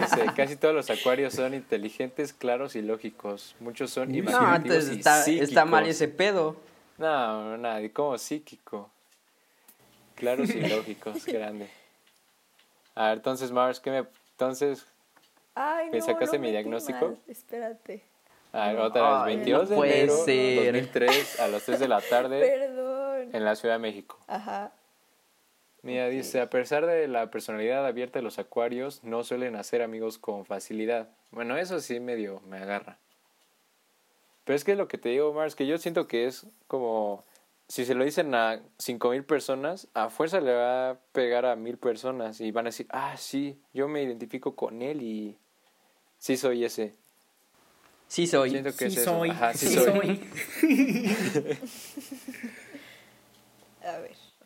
[0.00, 3.54] Dice, casi todos los acuarios son inteligentes, claros y lógicos.
[3.60, 6.56] Muchos son imaginativos No, entonces está, está mal ese pedo.
[6.98, 8.90] No, nada, como psíquico.
[10.16, 11.68] Claros y lógicos, grande.
[12.94, 14.04] A ver, entonces, Mars, ¿qué me...
[14.32, 14.86] Entonces,
[15.54, 17.16] Ay, ¿me sacaste mi diagnóstico?
[17.26, 18.02] Espérate.
[18.52, 20.64] A ver, otra vez, 22 de enero ser.
[20.72, 22.40] 2003 a las 3 de la tarde.
[22.58, 23.30] Perdón.
[23.32, 24.18] En la Ciudad de México.
[24.26, 24.72] Ajá.
[25.82, 30.18] Mira, dice, a pesar de la personalidad abierta de los acuarios, no suelen hacer amigos
[30.18, 31.08] con facilidad.
[31.30, 32.98] Bueno, eso sí medio me agarra.
[34.44, 37.24] Pero es que lo que te digo, Mars, que yo siento que es como,
[37.68, 41.54] si se lo dicen a cinco mil personas, a fuerza le va a pegar a
[41.54, 45.38] mil personas y van a decir, ah, sí, yo me identifico con él y
[46.18, 46.94] sí soy ese.
[48.08, 48.50] Sí soy.
[48.50, 49.30] Siento que sí es soy.
[49.30, 50.20] Ajá, sí, soy.
[50.62, 51.58] ver.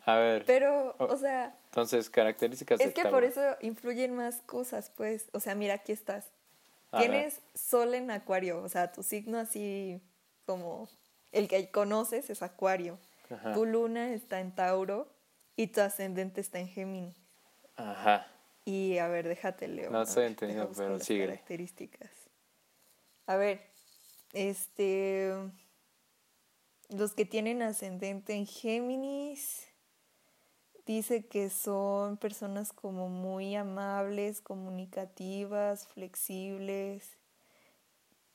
[0.05, 0.43] A ver.
[0.45, 1.57] Pero, o sea.
[1.65, 5.29] Entonces, características Es que por eso influyen más cosas, pues.
[5.33, 6.27] O sea, mira, aquí estás.
[6.97, 9.99] Tienes sol en Acuario, o sea, tu signo así
[10.45, 10.87] como
[11.31, 12.99] el que conoces es Acuario.
[13.55, 15.11] Tu luna está en Tauro
[15.55, 17.15] y tu ascendente está en Géminis.
[17.75, 18.27] Ajá.
[18.63, 19.89] Y a ver, déjate leo.
[19.89, 21.25] No estoy entendiendo, pero sigue.
[21.25, 22.11] Características.
[23.25, 23.61] A ver,
[24.33, 25.33] este.
[26.89, 29.67] Los que tienen ascendente en Géminis.
[30.85, 37.09] Dice que son personas como muy amables, comunicativas, flexibles,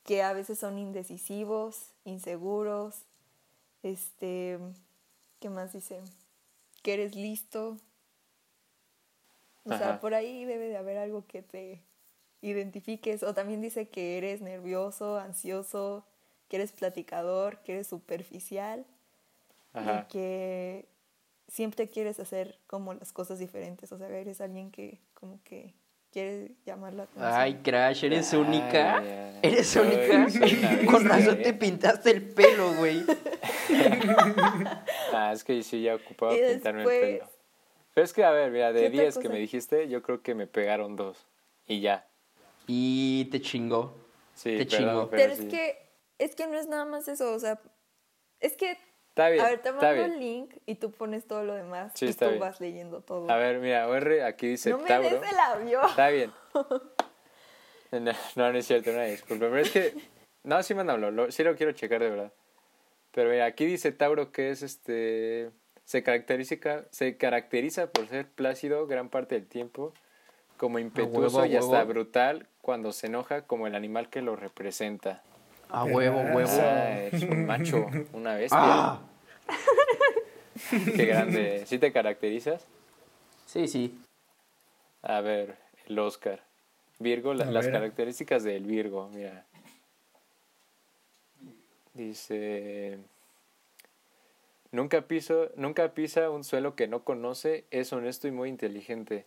[0.05, 3.03] que a veces son indecisivos, inseguros.
[3.83, 4.59] Este,
[5.41, 6.01] ¿qué más dice?
[6.83, 7.77] Que eres listo,
[9.65, 11.83] o sea, por ahí debe de haber algo que te
[12.41, 13.23] identifiques.
[13.23, 16.05] O también dice que eres nervioso, ansioso,
[16.49, 18.87] que eres platicador, que eres superficial
[19.75, 20.87] y que
[21.49, 23.91] siempre quieres hacer como las cosas diferentes.
[23.93, 25.75] O sea, eres alguien que como que
[26.13, 27.33] quiere llamar la atención.
[27.33, 29.03] Ay, Crash, eres única.
[29.43, 30.27] Eres única.
[30.87, 33.05] Con razón te pintaste el pelo, güey.
[35.13, 37.31] ah, es que sí ya ocupaba pintarme el pelo.
[37.95, 40.47] Pero es que, a ver, mira, de 10 que me dijiste, yo creo que me
[40.47, 41.27] pegaron dos.
[41.67, 42.07] Y ya.
[42.67, 43.95] Y te chingó.
[44.35, 45.11] Sí, te chingó.
[45.11, 47.61] Pero, es que es que no es nada más eso, o sea,
[48.41, 48.77] es que
[49.19, 52.07] Está bien, a ver, te mando el link y tú pones todo lo demás sí,
[52.07, 53.29] y tú vas leyendo todo.
[53.29, 55.85] A ver, mira, OR aquí dice No me des el avión.
[55.87, 56.33] Está bien.
[57.91, 59.47] No, no, es cierto, no disculpa.
[59.47, 59.95] Pero es que.
[60.45, 62.33] No, sí mándalo, sí lo quiero checar de verdad.
[63.13, 65.51] Pero mira, aquí dice Tauro que es este.
[65.85, 69.95] Se caracteriza, se caracteriza por ser plácido gran parte del tiempo,
[70.59, 75.23] como impetuoso y hasta brutal cuando se enoja como el animal que lo representa.
[75.71, 76.51] A huevo, huevo.
[77.11, 78.59] es un macho, una bestia.
[78.61, 79.01] Ah.
[80.97, 81.65] Qué grande.
[81.67, 82.67] ¿Sí te caracterizas?
[83.47, 83.99] Sí, sí.
[85.03, 85.57] A ver,
[85.87, 86.43] el Oscar.
[86.99, 89.45] Virgo, las características del Virgo, mira.
[91.95, 92.99] Dice
[94.71, 99.25] Nunca, piso, nunca pisa un suelo que no conoce, es honesto y muy inteligente.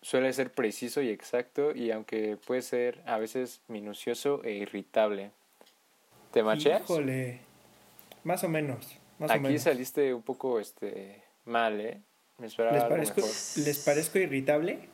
[0.00, 5.32] Suele ser preciso y exacto y aunque puede ser a veces minucioso e irritable.
[6.32, 6.82] ¿Te macheas?
[6.82, 7.40] Híjole,
[8.24, 8.99] más o menos.
[9.28, 12.00] Aquí saliste un poco este mal, ¿eh?
[12.38, 13.20] Me esperaba ¿Les, parezco,
[13.60, 14.88] ¿Les parezco irritable?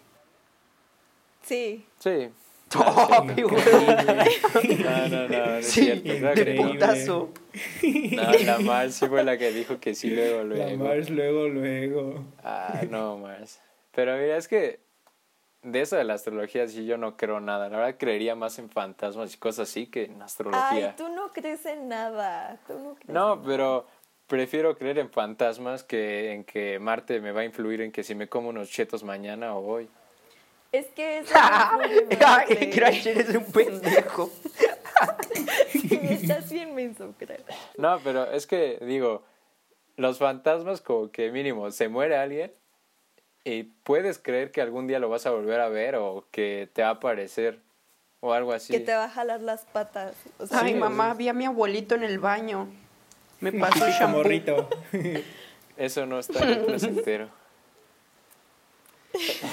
[1.43, 1.87] Sí.
[1.99, 2.29] Sí.
[2.75, 3.35] Oh, no,
[5.09, 6.13] no, no, no es cierto.
[6.13, 7.31] De putazo.
[8.11, 10.71] No, la Mars sí fue la que dijo que sí, luego, luego.
[10.71, 12.25] La Mars, luego, luego.
[12.43, 13.61] Ah, no, Mars.
[13.93, 14.81] Pero mira, es que
[15.63, 17.69] de eso de la astrología sí yo no creo nada.
[17.69, 20.89] La verdad creería más en fantasmas y cosas así que en astrología.
[20.89, 22.59] Ay, tú no crees en nada.
[22.67, 23.87] Tú no, crees no pero
[24.27, 28.15] prefiero creer en fantasmas que en que Marte me va a influir en que si
[28.15, 29.89] me como unos chetos mañana o hoy.
[30.73, 31.35] Es que eso
[32.25, 34.31] Ay, Crash, eres un pendejo.
[36.11, 37.41] estás bien menso, Crash.
[37.77, 39.23] No, pero es que, digo,
[39.97, 42.53] los fantasmas como que mínimo, se muere alguien
[43.45, 46.83] y puedes creer que algún día lo vas a volver a ver o que te
[46.83, 47.61] va a aparecer
[48.21, 48.73] o algo así.
[48.73, 50.15] Que te va a jalar las patas.
[50.51, 52.69] Ay, mamá, vi a mi abuelito en el baño.
[53.41, 54.23] Me pasó el shampoo.
[55.77, 57.29] Eso no está en el placentero.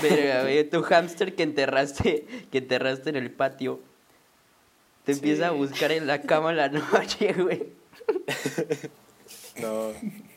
[0.02, 3.80] Pero, tu hámster que enterraste, que enterraste en el patio,
[5.06, 7.68] te empieza a buscar en la cama la noche, güey.
[9.62, 9.90] No,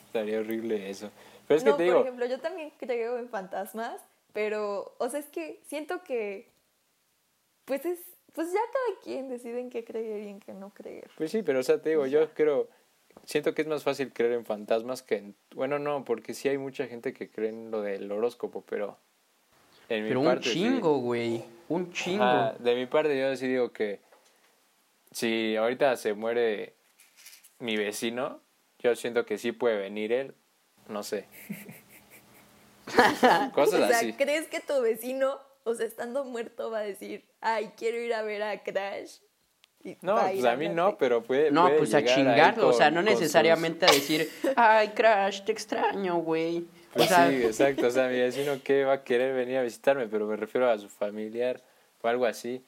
[0.07, 1.11] estaría horrible eso.
[1.47, 1.97] Pero es que te digo...
[1.99, 4.01] por ejemplo, yo también creo en fantasmas,
[4.33, 6.51] pero, o sea, es que siento que,
[7.65, 7.99] pues es,
[8.33, 11.11] pues ya cada quien decide en qué creer y en qué no creer.
[11.17, 12.69] Pues sí, pero, o sea, te digo, yo creo,
[13.25, 16.59] siento que es más fácil creer en fantasmas que en, bueno, no, porque sí hay
[16.59, 18.99] mucha gente que cree en lo del horóscopo, pero
[19.89, 21.45] pero un chingo, güey.
[21.69, 22.53] Un chingo.
[22.59, 24.01] de mi parte, yo sí digo que
[25.13, 26.75] si ahorita se muere
[27.59, 28.41] mi vecino,
[28.79, 30.35] yo siento que sí puede venir él.
[30.89, 31.27] No sé.
[33.55, 34.13] Cosas o sea, así.
[34.13, 38.23] ¿crees que tu vecino, o sea, estando muerto, va a decir, ay, quiero ir a
[38.23, 39.19] ver a Crash?
[40.03, 41.51] No, pues a, mí no, pero puede.
[41.51, 46.65] No, pues a chingarlo, o sea, no necesariamente a decir, ay, Crash, te extraño, güey.
[46.93, 47.87] Pues sí, exacto.
[47.87, 50.79] O sea, mi vecino que va a querer venir a visitarme, pero me refiero a
[50.79, 51.63] su familiar
[52.03, 52.63] o algo así.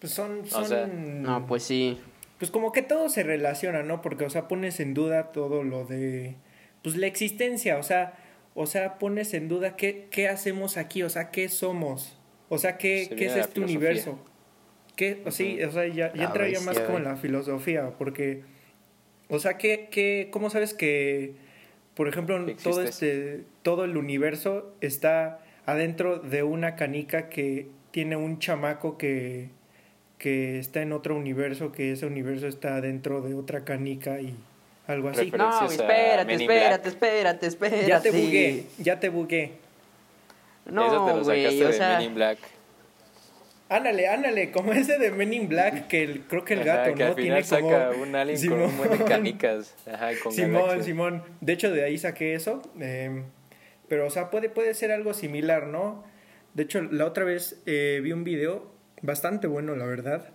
[0.00, 1.22] Pues son, son...
[1.22, 2.00] no, pues sí.
[2.38, 4.02] Pues como que todo se relaciona, ¿no?
[4.02, 6.36] Porque, o sea, pones en duda todo lo de...
[6.82, 8.14] Pues la existencia, o sea,
[8.54, 12.16] o sea, pones en duda qué, qué hacemos aquí, o sea, qué somos,
[12.48, 14.18] o sea, qué, qué es este universo.
[14.94, 18.42] ¿Qué, o, sí, o sea, ya, ya entraría más como en la filosofía, porque
[19.28, 21.34] o sea, que, que, ¿cómo sabes que,
[21.94, 28.38] por ejemplo, todo, este, todo el universo está adentro de una canica que tiene un
[28.38, 29.48] chamaco que,
[30.18, 34.36] que está en otro universo, que ese universo está dentro de otra canica y
[34.86, 35.32] Algo así.
[35.32, 37.86] No, espérate, espérate, espérate, espérate.
[37.88, 39.52] Ya te bugué, ya te bugué.
[40.70, 41.98] No, güey, o sea...
[41.98, 42.38] Men in Black.
[43.68, 47.02] Ándale, ándale, como ese de Men in Black, que el, creo que el gato, que
[47.02, 47.10] ¿no?
[47.10, 48.60] Al final Tiene saca un alien Simón.
[48.60, 49.74] con un buen de canicas.
[49.92, 51.22] Ajá, con Simón, Simón.
[51.40, 52.62] De hecho, de ahí saqué eso.
[52.80, 53.24] Eh,
[53.88, 56.04] pero, o sea, puede, puede ser algo similar, ¿no?
[56.54, 58.70] De hecho, la otra vez eh, vi un video
[59.02, 60.30] bastante bueno, la verdad.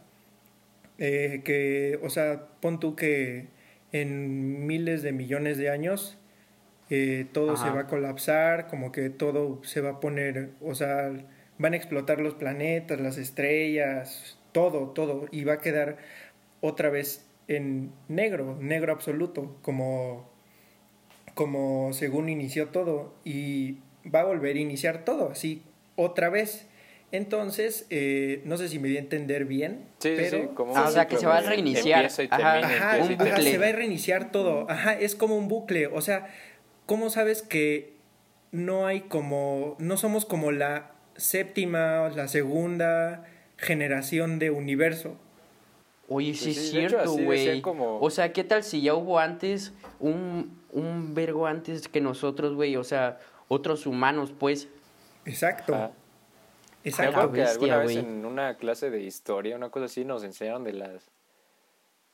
[0.97, 3.47] Eh, que, o sea, pon tú que
[3.93, 6.17] en miles de millones de años
[6.93, 11.09] eh, todo se va a colapsar, como que todo se va a poner, o sea,
[11.57, 15.95] van a explotar los planetas, las estrellas, todo, todo, y va a quedar
[16.59, 20.29] otra vez en negro, negro absoluto, como,
[21.33, 23.77] como según inició todo, y
[24.13, 25.63] va a volver a iniciar todo, así,
[25.95, 26.67] otra vez.
[27.13, 30.41] Entonces, eh, no sé si me di a entender bien, sí, pero...
[30.41, 32.05] Sí, como ah, o sea, que se va a reiniciar.
[32.29, 34.69] Ajá, ajá, se va a reiniciar todo.
[34.69, 35.87] Ajá, es como un bucle.
[35.87, 36.29] O sea,
[36.85, 37.93] ¿cómo sabes que
[38.51, 39.75] no hay como...
[39.79, 43.25] No somos como la séptima, la segunda
[43.57, 45.15] generación de universo.
[46.07, 47.61] Oye, sí, pues es cierto, güey.
[47.65, 52.75] O sea, ¿qué tal si ya hubo antes un, un vergo antes que nosotros, güey?
[52.75, 54.67] O sea, otros humanos, pues.
[55.25, 55.91] Exacto.
[56.83, 57.31] Exacto.
[57.31, 61.11] que alguna vez en una clase de historia, una cosa así, nos enseñaron de las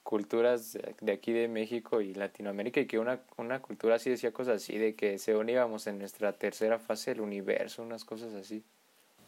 [0.07, 4.63] culturas de aquí de México y Latinoamérica y que una, una cultura así decía cosas
[4.63, 8.63] así, de que se íbamos en nuestra tercera fase del universo, unas cosas así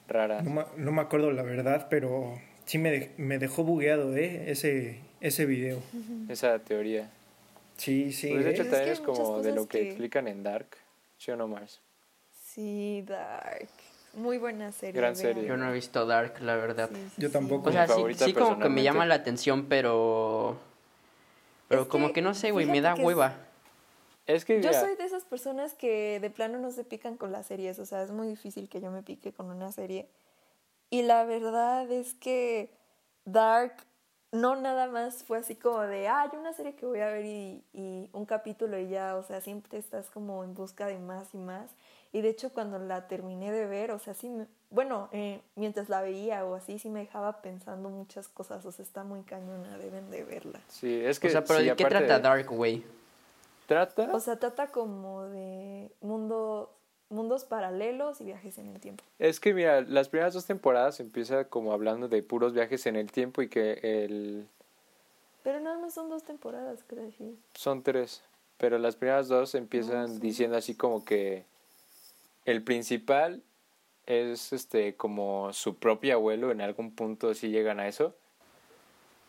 [0.07, 0.45] raras.
[0.45, 4.49] No, me acuerdo la verdad, pero sí me, me dejó bugueado ¿eh?
[4.51, 5.79] ese, ese video.
[6.29, 7.09] Esa teoría.
[7.75, 8.29] Sí, sí.
[8.31, 10.77] Pues de hecho también es, como de lo que, explican en Dark,
[11.17, 11.81] ¿sí o no, Mars?
[12.41, 13.67] Sí, Dark.
[14.13, 14.93] Muy buena serie.
[15.01, 15.45] Gran serie.
[15.45, 16.89] Yo no he visto Dark, la verdad.
[17.17, 17.67] Yo tampoco.
[17.67, 20.68] O sea, sí, sí como que me llama la atención, pero...
[21.69, 23.37] Pero como que, no sé, güey, me da hueva.
[24.25, 27.47] Es que yo soy de esas personas que de plano no se pican con las
[27.47, 30.09] series, o sea, es muy difícil que yo me pique con una serie.
[30.89, 32.71] Y la verdad es que
[33.25, 33.73] Dark
[34.31, 37.25] no nada más fue así como de, ah, hay una serie que voy a ver
[37.25, 41.33] y, y, un capítulo y ya, o sea, siempre estás como en busca de más
[41.33, 41.71] y más.
[42.11, 44.31] Y de hecho cuando la terminé de ver, o sea, sí,
[44.71, 48.83] bueno, eh, mientras la veía o así, sí me dejaba pensando muchas cosas, o sea,
[48.83, 50.59] está muy cañona, deben de verla.
[50.67, 51.27] Sí, es que...
[51.27, 52.83] O sea, pero ¿de qué trata Dark, güey?
[53.65, 54.09] ¿Trata?
[54.13, 56.71] O sea, trata como de mundo,
[57.09, 59.03] mundos paralelos y viajes en el tiempo.
[59.17, 63.11] Es que mira, las primeras dos temporadas empieza como hablando de puros viajes en el
[63.11, 64.47] tiempo y que el...
[65.43, 67.09] Pero nada más son dos temporadas, creo.
[67.55, 68.21] Son tres,
[68.57, 71.45] pero las primeras dos empiezan diciendo así como que
[72.45, 73.41] el principal
[74.09, 78.15] es este como su propio abuelo, en algún punto si llegan a eso.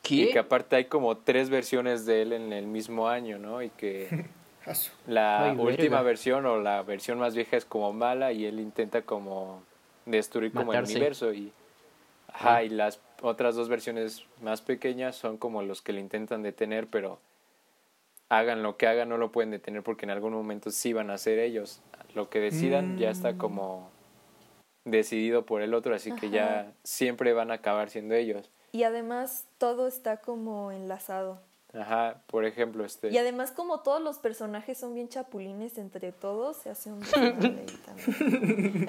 [0.09, 3.63] Y que aparte hay como tres versiones de él en el mismo año, ¿no?
[3.63, 4.25] Y que
[5.07, 9.63] la última versión o la versión más vieja es como mala y él intenta como
[10.07, 11.53] destruir como el universo y
[12.29, 12.65] ajá, ah.
[12.65, 17.21] y las otras dos versiones más pequeñas son como los que le intentan detener, pero
[18.31, 21.19] hagan lo que hagan no lo pueden detener porque en algún momento sí van a
[21.19, 21.83] ser ellos.
[22.15, 23.39] Lo que decidan ya está mm.
[23.39, 23.91] como
[24.85, 28.51] decidido por el otro, así que ya siempre van a acabar siendo ellos.
[28.73, 31.41] Y además todo está como enlazado.
[31.73, 33.11] Ajá, por ejemplo, este.
[33.11, 37.67] Y además, como todos los personajes son bien chapulines entre todos, se hace un también.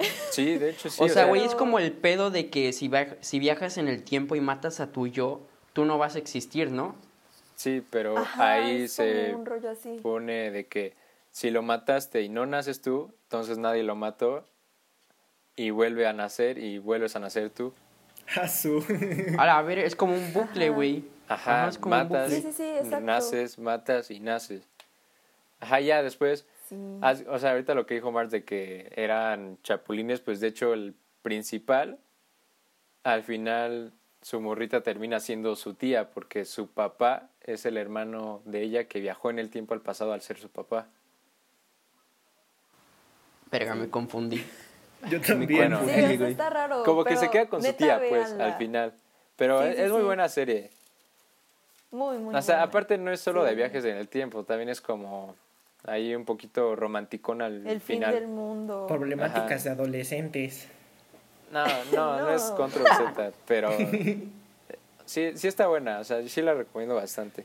[0.30, 1.02] Sí, de hecho sí.
[1.02, 4.34] O, sea, güey, es como el pedo de que si, si viajas en el tiempo
[4.34, 5.40] y matas a tu yo,
[5.72, 6.96] tú no vas a existir, ¿no?
[7.54, 9.36] Sí, pero ahí se
[10.02, 10.94] pone de que
[11.30, 14.44] si lo mataste y no naces tú, entonces nadie lo mató
[15.56, 17.72] y vuelve a nacer y vuelves a nacer tú.
[19.38, 21.04] A ver, es como un bucle, güey.
[21.28, 22.32] Ajá, matas,
[23.00, 24.62] naces, matas y naces.
[25.60, 26.46] Ajá, ya después.
[26.70, 30.94] o sea, ahorita lo que dijo Mars de que eran chapulines, pues de hecho el
[31.22, 31.98] principal,
[33.04, 38.62] al final su morrita termina siendo su tía, porque su papá es el hermano de
[38.62, 40.88] ella que viajó en el tiempo al pasado al ser su papá.
[43.50, 44.42] Pero me confundí.
[45.10, 45.76] Yo también.
[45.84, 46.82] sí, está raro.
[46.84, 48.92] Como que se queda con su tía, pues, al final.
[49.36, 50.70] Pero es, muy buena serie.
[51.90, 54.80] Muy, muy O sea, aparte no es solo de viajes en el tiempo, también es
[54.80, 55.34] como
[55.84, 58.12] ahí un poquito romanticón al el final.
[58.12, 58.86] fin del mundo.
[58.86, 60.68] Problemáticas de adolescentes.
[61.50, 63.70] No, no, no, es Control Z, pero
[65.04, 67.44] sí, sí está buena, o sea, sí la recomiendo bastante.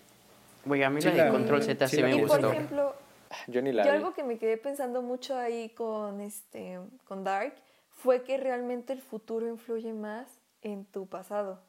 [0.66, 2.41] Güey, a mí la de Control Z sí, me gustó.
[2.41, 2.95] Por ejemplo,
[3.47, 7.55] yo ni la algo que me quedé pensando mucho ahí con este con Dark
[7.89, 11.59] fue que realmente el futuro influye más en tu pasado.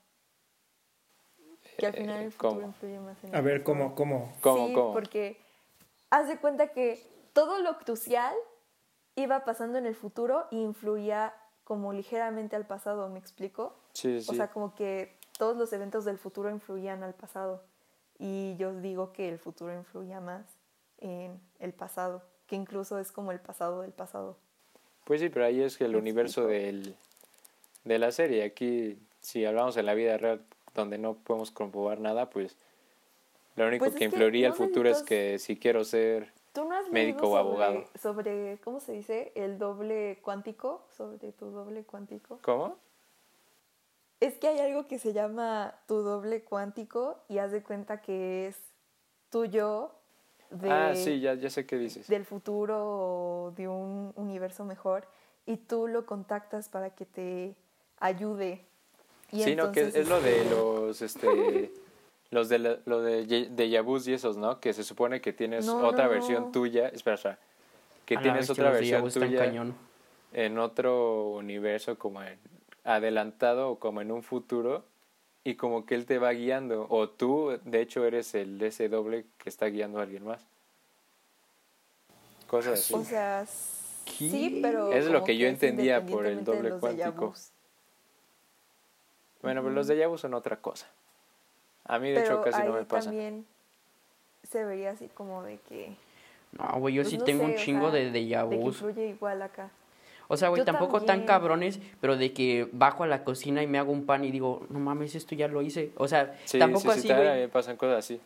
[1.79, 4.33] Que al final el futuro influye más en A ver, ¿cómo, cómo?
[4.41, 4.93] ¿Cómo, sí, cómo?
[4.93, 5.41] porque
[6.11, 7.03] haz de cuenta que
[7.33, 8.35] todo lo crucial
[9.15, 13.77] iba pasando en el futuro e influía como ligeramente al pasado, ¿me explico?
[13.93, 14.31] Sí, sí.
[14.31, 17.63] O sea, como que todos los eventos del futuro influían al pasado.
[18.19, 20.58] Y yo digo que el futuro influía más
[20.99, 24.37] en el pasado, que incluso es como el pasado del pasado.
[25.05, 26.95] Pues sí, pero ahí es que el universo del,
[27.85, 28.45] de la serie.
[28.45, 30.43] Aquí, si hablamos en la vida real,
[30.75, 32.57] donde no podemos comprobar nada, pues
[33.57, 36.65] lo único Pues es que influiría no el futuro es que si quiero ser ¿Tú
[36.65, 37.85] no has Médico o sobre- abogado.
[38.01, 39.33] Sobre, ¿cómo se dice?
[39.35, 42.39] El doble cuántico, sobre tu doble cuántico.
[42.43, 42.77] ¿Cómo?
[44.21, 48.49] Es que hay algo que se llama tu doble cuántico y haz de cuenta que
[48.49, 48.57] es
[49.31, 49.95] tu yo
[50.51, 52.09] de, ah, sí, ya, ya sé qué dices.
[52.09, 55.07] del futuro o de un universo mejor
[55.47, 57.55] y tú lo contactas para que te
[58.01, 58.65] ayude.
[59.31, 61.73] Y sí, no, que es, lo de los, este,
[62.31, 64.59] los de, la- lo de déjà vus y esos, ¿no?
[64.61, 66.51] Que se supone que tienes No, otra no, versión no.
[66.51, 67.39] tuya, espera, espera,
[68.07, 69.75] que A tienes otra versión tuya cañón.
[70.33, 72.39] en otro universo como en
[72.85, 74.85] adelantado o como en un futuro
[75.45, 79.27] y como que él te va guiando o tú de hecho eres el ese doble
[79.39, 80.47] que está guiando a alguien más.
[82.47, 82.95] Cosas así.
[82.95, 84.93] O sea, sí, pero...
[84.93, 87.35] Es lo que yo entendía por el doble cuántico.
[89.43, 90.87] Bueno, pero los de vu son otra cosa.
[91.85, 93.11] A mí de hecho casi ahí no me pasa.
[93.11, 93.47] también
[94.43, 95.95] se vería así como de que...
[96.53, 98.51] No, güey, yo pues, sí no tengo sé, un o chingo sea, de déjà De
[98.51, 98.75] que vus.
[98.77, 99.71] influye igual acá.
[100.31, 101.27] O sea, güey, tampoco tan también.
[101.27, 104.67] cabrones, pero de que bajo a la cocina y me hago un pan y digo,
[104.69, 105.93] no mames, esto ya lo hice.
[105.97, 107.41] O sea, Sí, tampoco sí, sí, así, güey.
[107.41, 108.21] me pasan cosas así.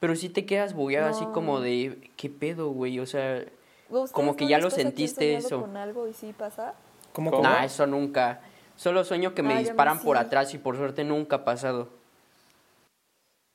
[0.00, 1.60] Pero sí te quedas bugueado así como No.
[1.60, 2.98] de, ¿qué pedo, güey?
[2.98, 3.44] O sea,
[3.88, 5.60] ¿Ustedes Como que no ya lo sentiste eso.
[5.60, 6.74] con algo y sí pasa?
[7.12, 7.44] ¿Cómo, ¿Cómo?
[7.44, 8.40] nah, eso nunca.
[8.74, 10.24] Solo sueño que me Ay, disparan por sí.
[10.24, 11.88] atrás y por suerte nunca ha pasado.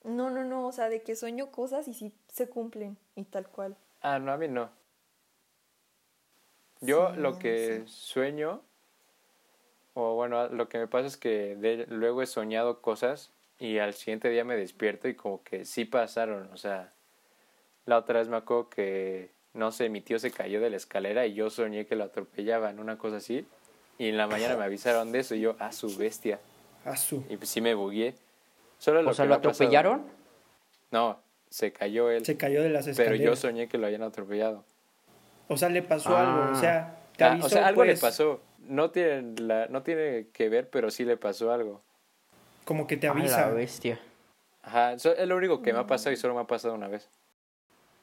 [0.03, 3.47] No, no, no, o sea, de que sueño cosas y sí se cumplen y tal
[3.47, 3.75] cual.
[4.01, 4.69] Ah, no, a mí no.
[6.81, 8.61] Yo Sí, lo que sueño,
[9.93, 13.93] o bueno, lo que me pasa es que de- luego he soñado cosas y al
[13.93, 16.49] siguiente día me despierto y como que sí pasaron.
[16.53, 16.91] O sea,
[17.85, 21.25] la otra vez me acuerdo que, no sé, mi tío se cayó de la escalera
[21.27, 23.45] y yo soñé que lo atropellaban, una cosa así.
[23.99, 26.39] Y en la mañana me avisaron de eso y yo, ah, su bestia.
[26.85, 27.23] A su.
[27.29, 28.15] Y pues sí me bugué.
[28.79, 30.05] Solo lo O sea, que ¿lo pasado- atropellaron?
[30.89, 31.19] No,
[31.49, 32.25] se cayó él.
[32.25, 33.19] Se cayó de las pero escaleras.
[33.25, 34.63] yo soñé que lo habían atropellado.
[35.51, 36.39] O sea, le pasó algo.
[36.41, 36.55] O Ah.
[36.55, 38.41] sea, te Ah, avisó, o sea, algo le pues, pasó.
[38.67, 41.81] No tiene, la, no tiene que ver, pero sí le pasó algo.
[42.65, 43.49] Como que te A la avisa.
[43.49, 43.99] bestia.
[44.63, 46.87] Ajá, eso es lo único que me ha pasado y solo me ha pasado una
[46.87, 47.09] vez.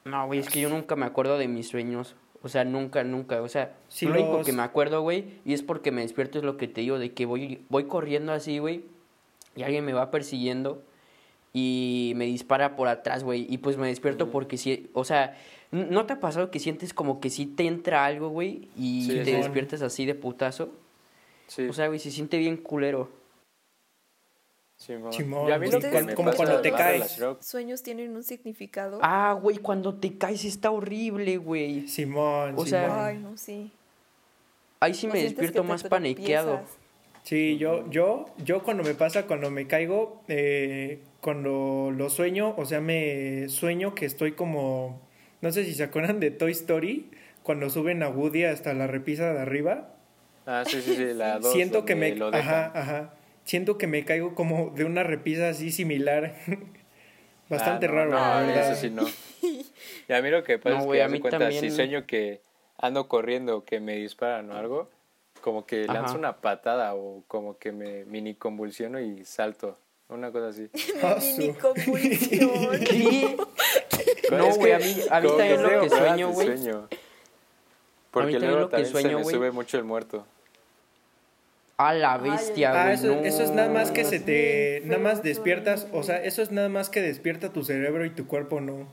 [0.05, 2.15] No, güey, es que yo nunca me acuerdo de mis sueños.
[2.41, 3.41] O sea, nunca, nunca.
[3.41, 6.37] O sea, Si lo único los- que me acuerdo, güey, y es porque me despierto,
[6.37, 8.83] es lo que te digo, de que voy, voy corriendo así, güey,
[9.55, 10.81] y alguien me va persiguiendo
[11.51, 15.35] y me dispara por atrás, güey, y pues me despierto porque sí, o sea,
[15.71, 19.17] ¿no te ha pasado que sientes como que sí te entra algo, güey, y Sí,
[19.19, 19.31] te sí.
[19.31, 20.69] despiertas así de putazo?
[21.47, 23.09] Sí, O sea, güey, se siente bien culero.
[24.77, 25.11] Simón.
[25.11, 27.21] Simón, Y a mí lo sí, que cuan- me como cuando te caes.
[27.41, 28.99] ¿Sueños tienen un significado?
[29.01, 31.87] Ah, güey, cuando te caes está horrible, güey.
[31.87, 32.99] Simón, O sea, Simón.
[33.05, 33.71] Ay, no, sí.
[34.79, 36.61] Ahí sí me despierto más paniqueado.
[37.23, 42.65] Sí, yo, yo, yo cuando me pasa, cuando me caigo, eh, cuando lo sueño, o
[42.65, 45.01] sea, me sueño que estoy como,
[45.41, 47.09] no sé si se acuerdan de Toy Story,
[47.43, 49.93] cuando suben a Woody hasta la repisa de arriba.
[50.45, 51.51] Ah, sí, sí, sí, la dos.
[51.53, 53.13] Siento que me, ajá, ajá,
[53.45, 56.35] siento que me caigo como de una repisa así similar.
[57.49, 58.71] Bastante Ah, no, raro, no, la a mí verdad.
[58.71, 59.05] eso sí no.
[60.07, 61.61] Y a mí lo que pasa No, es que a haz de mí cuenta, también-
[61.61, 62.41] si sueño que
[62.77, 64.89] ando corriendo que me disparan o algo,
[65.41, 65.93] como que Ajá.
[65.93, 69.77] lanzo una patada o como que me mini convulsiono y salto.
[70.09, 70.69] Una cosa así.
[71.01, 72.79] Ah, Mini convulsión.
[72.85, 73.37] ¿Qué?
[74.37, 76.47] No, güey, a mí, a mí también lo que sueño, güey.
[76.47, 76.87] sueño.
[78.11, 79.35] Porque también luego lo que también se sueño, me güey.
[79.35, 80.25] sube mucho el muerto.
[81.77, 82.95] A la bestia, Ah, güey.
[82.95, 83.21] eso, no.
[83.21, 86.67] eso es nada más que se te, nada más despiertas, o sea, eso es nada
[86.67, 88.85] más que despierta tu cerebro y tu cuerpo no.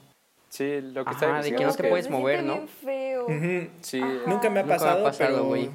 [0.51, 2.66] Sí, lo que está de que diciendo no te puedes mover, ¿no?
[2.84, 3.24] feo.
[3.26, 3.68] Ujú.
[3.80, 4.09] Sí, Ajá.
[4.09, 5.70] Nunca me ha Nunca me ha pasado, pasado, pero güey.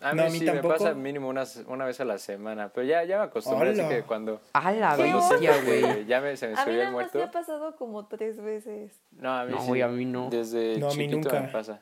[0.00, 0.68] A mí, No, a mí sí tampoco.
[0.68, 2.70] me pasa mínimo unas, una vez a la semana.
[2.74, 3.88] Pero ya, ya me acostumbré, así Hola.
[3.88, 4.40] que cuando...
[4.52, 6.06] A la bestia, güey.
[6.06, 7.22] Ya me, se me A mí subió el nada más me muerto.
[7.22, 9.00] ha pasado como tres veces.
[9.12, 9.80] No, a mí No, sí.
[9.82, 10.28] a mí no.
[10.30, 11.40] Desde No, a mí chiquito nunca.
[11.40, 11.80] me pasa.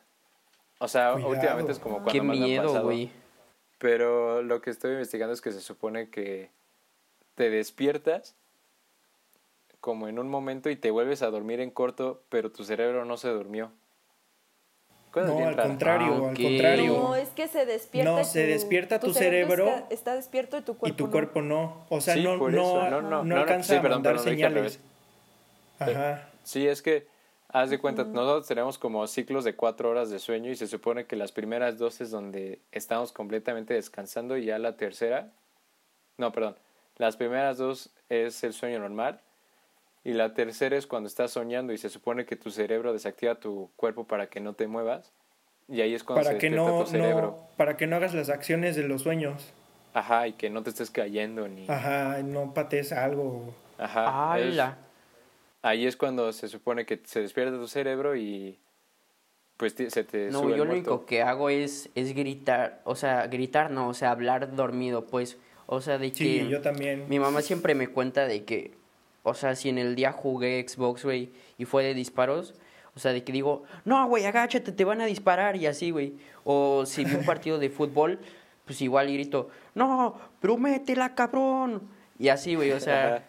[0.78, 1.30] O sea, Cuidado.
[1.32, 2.84] últimamente es como cuando Qué más me ha miedo, pasado.
[2.84, 3.10] güey.
[3.78, 6.50] Pero lo que estoy investigando es que se supone que
[7.34, 8.34] te despiertas
[9.80, 13.16] como en un momento y te vuelves a dormir en corto, pero tu cerebro no
[13.18, 13.70] se durmió.
[15.22, 15.68] Cosas no, bien al raras.
[15.70, 16.42] contrario, Ah, al ok.
[16.42, 16.92] contrario.
[16.92, 18.10] No, es que se despierta.
[18.10, 20.94] No, se tu- despierta tu cerebro Está, está despierto y tu cuerpo.
[20.94, 21.10] y tu no.
[21.10, 21.86] cuerpo no.
[21.88, 22.48] O sea, Sí, no, no.
[22.50, 24.80] No, no, no, no, no, alcanza sí, a perdón, mandar dije al señales.
[25.78, 26.28] Ajá.
[26.44, 27.06] Sí, es que
[27.48, 31.06] Haz de cuenta, nosotros tenemos como ciclos de cuatro horas de sueño y se supone
[31.06, 35.30] que las primeras dos es donde estamos completamente descansando y ya la tercera,
[36.18, 36.56] no, perdón,
[36.96, 39.20] las primeras dos es el sueño normal
[40.06, 43.72] y la tercera es cuando estás soñando y se supone que tu cerebro desactiva tu
[43.74, 45.12] cuerpo para que no te muevas
[45.66, 47.40] y ahí es cuando para que no, tu cerebro.
[47.56, 49.52] para que no hagas las acciones de los sueños.
[49.94, 51.68] Ajá, y que no te estés cayendo ni...
[51.68, 53.52] Ajá, no patees algo.
[53.78, 54.32] Ajá.
[55.62, 58.60] ahí es cuando se supone que se despierta tu cerebro y
[59.56, 63.70] pues se te no yo lo único que hago es es gritar o sea gritar
[63.70, 67.40] no o sea hablar dormido pues o sea de que sí, yo también mi mamá
[67.40, 68.75] siempre me cuenta de que
[69.26, 72.54] o sea si en el día jugué Xbox güey y fue de disparos
[72.94, 76.14] o sea de que digo no güey agáchate te van a disparar y así güey
[76.44, 78.20] o si vi un partido de fútbol
[78.64, 83.24] pues igual grito no pero métela cabrón y así güey o sea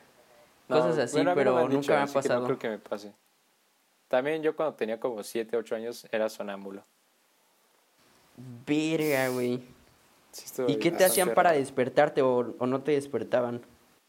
[0.68, 2.42] cosas así, pero nunca me ha pasado.
[2.42, 3.14] no creo que me pase.
[4.08, 6.84] También yo cuando tenía como 7, 8 años era sonámbulo.
[8.66, 9.64] Verga, güey.
[10.68, 13.62] ¿Y qué te hacían para despertarte o, o, no te despertaban?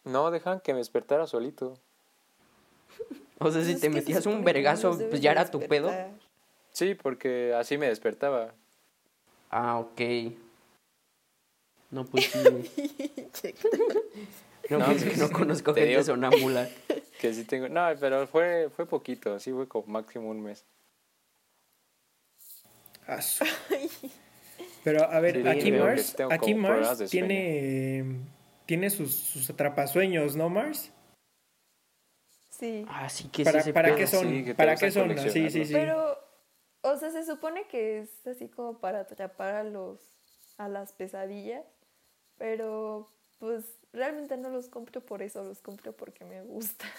[0.09, 1.75] No, dejan que me despertara solito.
[3.39, 5.93] o sea, si te metías un vergazo, pues ya era tu pedo.
[6.73, 8.55] Sí, porque así me despertaba.
[9.51, 10.01] Ah, ok.
[11.91, 12.31] No, pues
[13.33, 13.55] sí.
[14.71, 16.69] No, pues que no conozco gente sonámbula.
[17.19, 17.69] Que sí tengo.
[17.69, 20.65] No, pero fue, fue poquito, sí fue como máximo un mes.
[24.85, 28.05] Pero a ver, aquí Mars, aquí Mars tiene,
[28.69, 30.93] tiene sus, sus atrapasueños, ¿no, Mars?
[32.51, 32.85] Sí.
[32.87, 34.55] Ah, sí que ¿Para, sí ¿para qué son?
[34.55, 35.19] ¿Para qué son?
[35.31, 35.73] Sí, sí, sí.
[35.73, 36.19] Pero,
[36.83, 40.01] o sea, se supone que es así como para atrapar a los,
[40.59, 41.65] a las pesadillas,
[42.37, 43.65] pero pues
[43.95, 46.91] realmente no los compro por eso, los compro porque me gustan.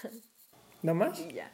[0.81, 1.19] ¿No más?
[1.19, 1.51] Y ya.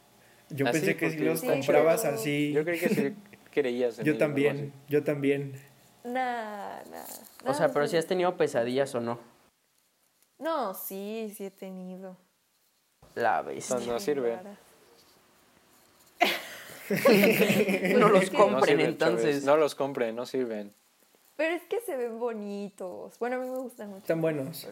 [0.50, 2.54] Yo pensé que si los comprabas así.
[2.54, 3.16] Yo creí que sí
[3.52, 5.60] creías en Yo también, yo también.
[6.06, 7.50] Nah, nah.
[7.50, 9.35] O sea, pero si has tenido pesadillas o no.
[10.38, 12.18] No, sí, sí he tenido.
[13.16, 13.78] La bestia.
[13.88, 14.38] No, sirve.
[17.98, 19.44] no los compren entonces.
[19.44, 20.74] No los compren, no sirven.
[21.36, 23.18] Pero es que se ven bonitos.
[23.20, 24.02] Bueno, a mí me gustan mucho.
[24.02, 24.68] Están buenos.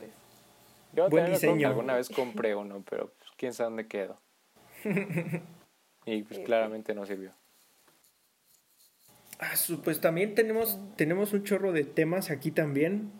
[0.94, 1.68] Yo Buen diseño.
[1.68, 4.20] alguna vez compré uno, pero pues, quién sabe dónde quedó.
[6.06, 7.32] y pues claramente no sirvió.
[9.40, 9.54] Ah,
[9.84, 13.12] pues también tenemos, tenemos un chorro de temas aquí también.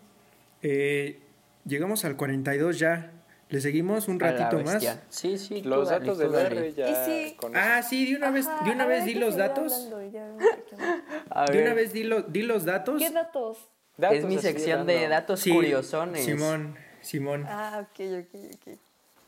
[0.62, 1.20] Eh,
[1.64, 3.10] llegamos al 42 ya.
[3.50, 4.82] ¿Le seguimos un ratito más?
[5.10, 5.62] Sí, sí.
[5.62, 7.36] Los datos de R ya.
[7.54, 9.90] ah, sí, de una vez, de una vez di los datos.
[9.90, 13.00] de una vez di, di los datos.
[13.00, 13.58] ¿Qué datos?
[13.98, 16.24] es mi sección de datos curiosones.
[16.24, 17.46] Simón, Simón.
[17.48, 18.78] Ah, ok, ok, ok.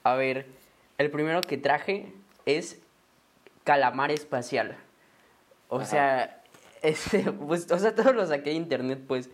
[0.03, 0.47] A ver,
[0.99, 2.13] el primero que traje
[2.47, 2.79] es
[3.65, 4.77] calamar espacial.
[5.69, 6.43] O sea,
[6.83, 9.31] este, pues, o sea, todos los saqué de internet, pues.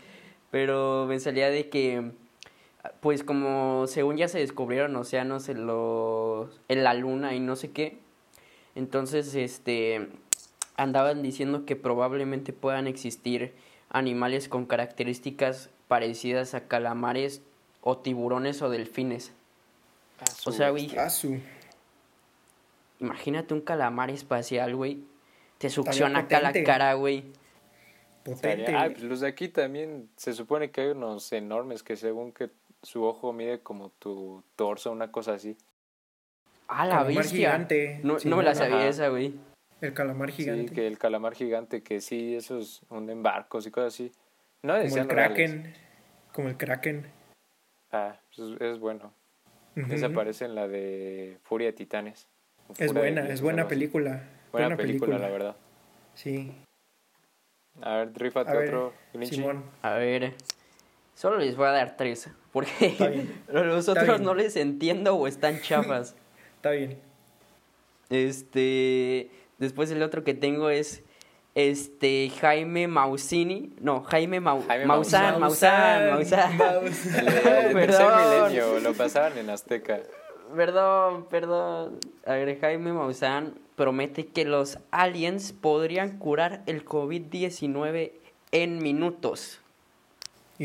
[0.51, 2.13] Pero me salía de que
[3.01, 7.71] pues como según ya se descubrieron océanos en, los, en la luna y no sé
[7.71, 7.99] qué,
[8.75, 10.09] entonces este
[10.77, 13.53] andaban diciendo que probablemente puedan existir
[13.91, 17.43] animales con características parecidas a calamares
[17.83, 19.33] o tiburones o delfines.
[20.47, 20.91] o sea, güey.
[23.01, 25.01] Imagínate un calamar espacial, güey.
[25.59, 27.25] Te succiona acá la cara, güey.
[28.25, 28.75] Potente.
[28.75, 32.51] Ah, pues los de aquí también se supone que hay unos enormes que según que
[32.83, 35.57] su ojo mide como tu torso, una cosa así.
[36.69, 38.01] Ah, la calamar gigante.
[38.03, 39.35] No, no me la sabía esa, güey.
[39.81, 40.69] El calamar gigante.
[40.69, 44.13] Sí, que el calamar gigante, que sí, esos hunden barcos y cosas así.
[44.63, 45.75] No como el Kraken.
[46.33, 47.07] Como el Kraken.
[47.91, 49.13] Ah, pues es, bueno.
[49.75, 52.29] Esa aparece en la de Furia de Titanes.
[52.79, 54.23] es buena, es buena película.
[54.53, 55.57] Buena, película, la verdad.
[56.15, 56.55] Sí.
[57.81, 58.93] A ver, rifate otro.
[59.23, 59.65] Simón.
[59.83, 60.35] A ver,
[61.15, 66.15] Solo les voy a dar tres, porque los otros no les entiendo o están chafas.
[66.57, 66.99] Está bien.
[68.11, 71.03] Este, después el otro que tengo es
[71.55, 76.61] este Jaime Mausini, no, Jaime, Mau, Jaime Maussan, Maussan, Maussan.
[76.61, 80.01] El milenio, lo pasaban en Azteca.
[80.55, 81.99] Perdón, perdón.
[82.27, 88.13] A ver, Jaime Maussan promete que los aliens podrían curar el COVID-19
[88.53, 89.62] en minutos.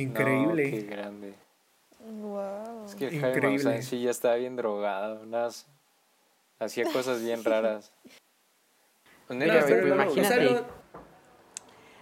[0.02, 0.72] Increíble.
[0.72, 1.34] qué grande.
[2.00, 2.86] Wow.
[2.86, 5.26] Es que Jaime sí ya estaba bien drogado,
[6.60, 7.91] hacía cosas bien raras.
[9.28, 10.64] Pues imagínate.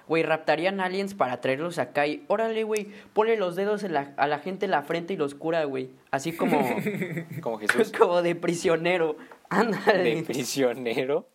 [0.07, 4.65] Güey, raptarían aliens para traerlos acá y órale, güey, ponle los dedos a la gente
[4.65, 5.89] en la frente y los cura, güey.
[6.11, 6.59] Así como.
[7.41, 7.91] como Jesús.
[7.91, 9.17] como de prisionero.
[9.49, 10.15] Ándale.
[10.15, 11.27] ¿De prisionero?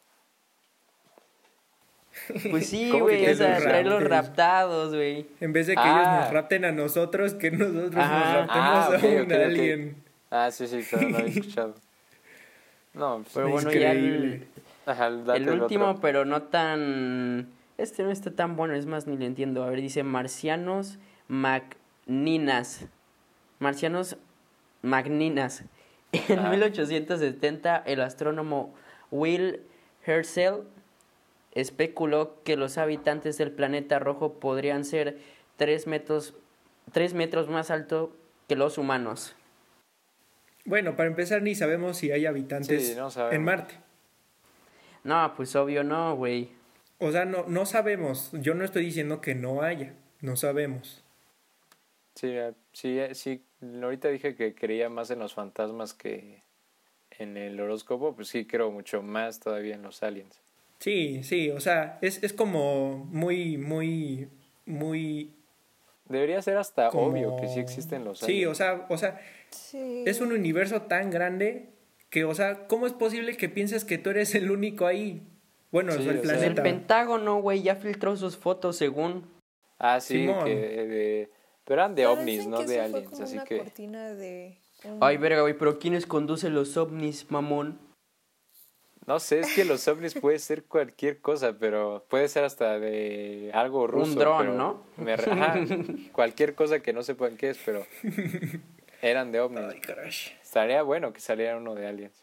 [2.50, 5.26] Pues sí, güey, o sea, traerlos raptados, güey.
[5.40, 6.30] En vez de que ellos nos ah.
[6.32, 9.96] rapten a nosotros, que nosotros nos raptemos ah, a un alien.
[10.30, 11.74] Ah, sí, sí, claro, no había escuchado.
[12.92, 14.48] No, pero bueno, ya el,
[15.34, 17.48] el último, pero no tan...
[17.78, 19.62] Este no está tan bueno, es más, ni le entiendo.
[19.62, 20.98] A ver, dice Marcianos
[21.28, 22.86] Magninas.
[23.60, 24.16] Marcianos
[24.82, 25.62] Magninas.
[26.12, 28.74] En 1870, el astrónomo
[29.12, 29.60] Will
[30.04, 30.64] Herschel
[31.52, 35.18] especuló que los habitantes del planeta rojo podrían ser
[35.56, 36.34] tres metros,
[36.92, 38.10] tres metros más altos
[38.48, 39.34] que los humanos.
[40.64, 42.96] Bueno, para empezar, ni sabemos si hay habitantes
[43.30, 43.74] en Marte.
[45.04, 46.50] No, pues obvio no, güey.
[46.98, 48.30] O sea, no, no sabemos.
[48.32, 49.94] Yo no estoy diciendo que no haya.
[50.20, 51.02] No sabemos.
[52.14, 53.42] Sí, eh, sí, eh, sí.
[53.82, 56.42] Ahorita dije que creía más en los fantasmas que
[57.18, 58.14] en el horóscopo.
[58.14, 60.40] Pues sí, creo mucho más todavía en los aliens.
[60.80, 61.50] Sí, sí.
[61.50, 64.28] O sea, es, es como muy, muy,
[64.66, 65.36] muy...
[66.06, 68.40] Debería ser hasta obvio que sí existen los aliens.
[68.40, 69.20] Sí, o sea, o sea,
[69.72, 71.68] es un universo tan grande
[72.08, 75.22] que, o sea, ¿cómo es posible que pienses que tú eres el único ahí?
[75.70, 76.46] Bueno, el planeta.
[76.46, 79.30] El Pentágono, güey, ya filtró sus fotos según.
[79.78, 81.30] Ah, sí, que
[81.64, 83.62] pero eran de ovnis, no de aliens, así que.
[85.00, 87.78] Ay, verga, güey, pero ¿quiénes conducen los ovnis, mamón?
[89.10, 93.50] No sé, es que los ovnis puede ser cualquier cosa, pero puede ser hasta de
[93.52, 94.12] algo ruso.
[94.12, 94.84] Un dron, ¿no?
[96.12, 97.84] cualquier cosa que no sepan qué es, pero
[99.02, 99.62] eran de ovnis.
[99.64, 99.80] Ay,
[100.40, 102.22] Estaría bueno que saliera uno de aliens.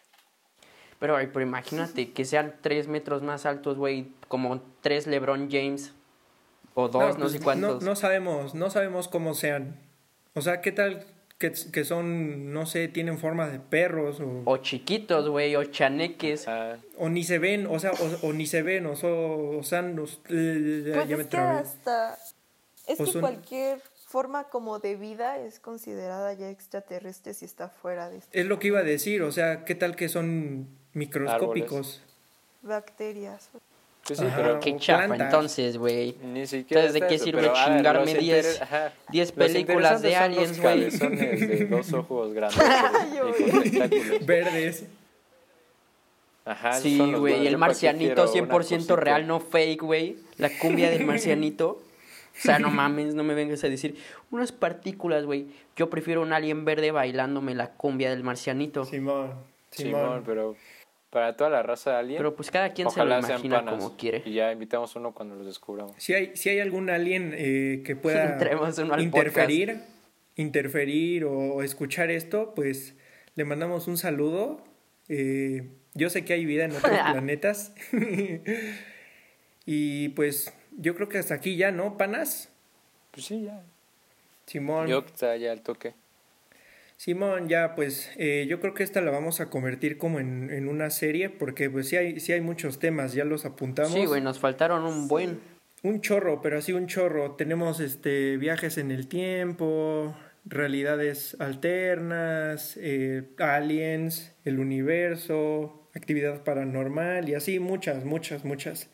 [0.97, 5.93] Pero, ay, pero imagínate que sean tres metros más altos, güey, como tres LeBron James.
[6.73, 7.83] O dos, no, pues, sé cuántos.
[7.83, 9.77] No, sabemos, no sabemos cómo sean.
[10.35, 11.05] O sea, ¿qué tal
[11.37, 14.41] que, que son, no sé, tienen forma de perros o...
[14.45, 16.47] O chiquitos, güey, o chaneques.
[16.47, 16.77] Ah.
[16.97, 17.91] O ni se ven, o sea,
[18.23, 20.17] o, ni se ven, o, o, sea, los...
[20.27, 22.17] Pues es que hasta...
[22.87, 28.19] Es que cualquier forma como de vida es considerada ya extraterrestre si está fuera de
[28.19, 32.01] este Es lo que iba a decir, o sea, ¿qué tal que son microscópicos?
[32.61, 33.49] Bacterias.
[34.07, 36.15] Pues sí, pero qué chafa entonces, güey.
[36.23, 38.61] Ni siquiera Entonces, ¿de qué sirve chingarme 10
[39.09, 40.91] 10 películas de aliens, güey?
[40.91, 42.57] Son de dos ojos grandes
[44.21, 44.85] y verdes.
[46.45, 50.15] Ajá, sí, güey, el marcianito 100% real, no fake, güey.
[50.37, 51.83] La cumbia del marcianito.
[52.37, 53.97] O sea, no mames, no me vengas a decir
[54.31, 55.47] unas partículas, güey.
[55.75, 58.85] Yo prefiero un alien verde bailándome la cumbia del marcianito.
[58.85, 59.33] Simón,
[59.71, 60.55] Simón, Simón pero
[61.09, 62.17] para toda la raza de alien.
[62.17, 64.21] Pero pues cada quien se lo imagina como quiere.
[64.25, 65.93] Y ya invitamos uno cuando los descubramos.
[65.97, 68.37] Si hay, si hay algún alien eh, que pueda
[68.99, 69.79] interferir,
[70.35, 72.95] interferir o escuchar esto, pues
[73.35, 74.63] le mandamos un saludo.
[75.09, 77.73] Eh, yo sé que hay vida en otros planetas.
[79.65, 82.49] y pues yo creo que hasta aquí ya, ¿no, panas?
[83.11, 83.63] Pues sí, ya.
[84.45, 84.87] Simón.
[84.87, 85.93] Yo está ya al toque.
[86.97, 90.67] Simón, ya pues eh, yo creo que esta la vamos a convertir como en, en
[90.67, 93.93] una serie porque pues sí hay, sí hay muchos temas, ya los apuntamos.
[93.93, 95.39] Sí, güey, nos faltaron un buen.
[95.83, 97.35] Un chorro, pero así un chorro.
[97.35, 107.35] Tenemos este viajes en el tiempo, realidades alternas, eh, aliens, el universo, actividad paranormal y
[107.35, 108.89] así muchas, muchas, muchas.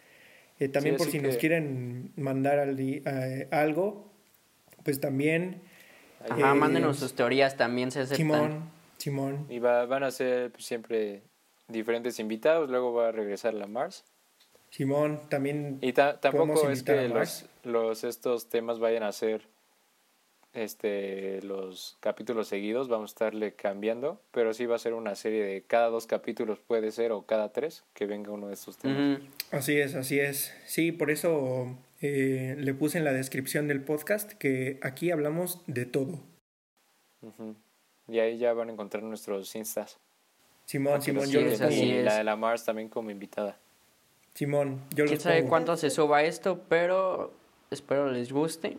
[0.59, 2.59] Eh, también por si nos quieren mandar
[3.51, 4.13] algo,
[4.83, 5.61] pues también...
[6.29, 8.17] Ajá, mándenos sus teorías también, se aceptan.
[8.17, 9.45] Simón, Simón.
[9.49, 11.21] Y va, van a ser pues, siempre
[11.67, 14.03] diferentes invitados, luego va a regresar la Mars.
[14.69, 15.77] Simón, también...
[15.81, 19.47] Y tampoco es que los, los, estos temas vayan a ser
[20.53, 25.43] este, los capítulos seguidos, vamos a estarle cambiando, pero sí va a ser una serie
[25.43, 29.19] de cada dos capítulos puede ser o cada tres que venga uno de estos temas.
[29.51, 30.53] Así es, así es.
[30.65, 31.75] Sí, por eso
[32.05, 36.19] eh, le puse en la descripción del podcast que aquí hablamos de todo.
[38.09, 40.01] Y ahí ya van a encontrar nuestros instas.
[40.65, 43.57] Simón, Simón, yo los Y la de la Mars también como invitada.
[44.33, 46.65] Simón, yo ¿Quién sabe cuánto se suba esto?
[46.67, 47.31] Pero
[47.71, 48.75] espero les guste.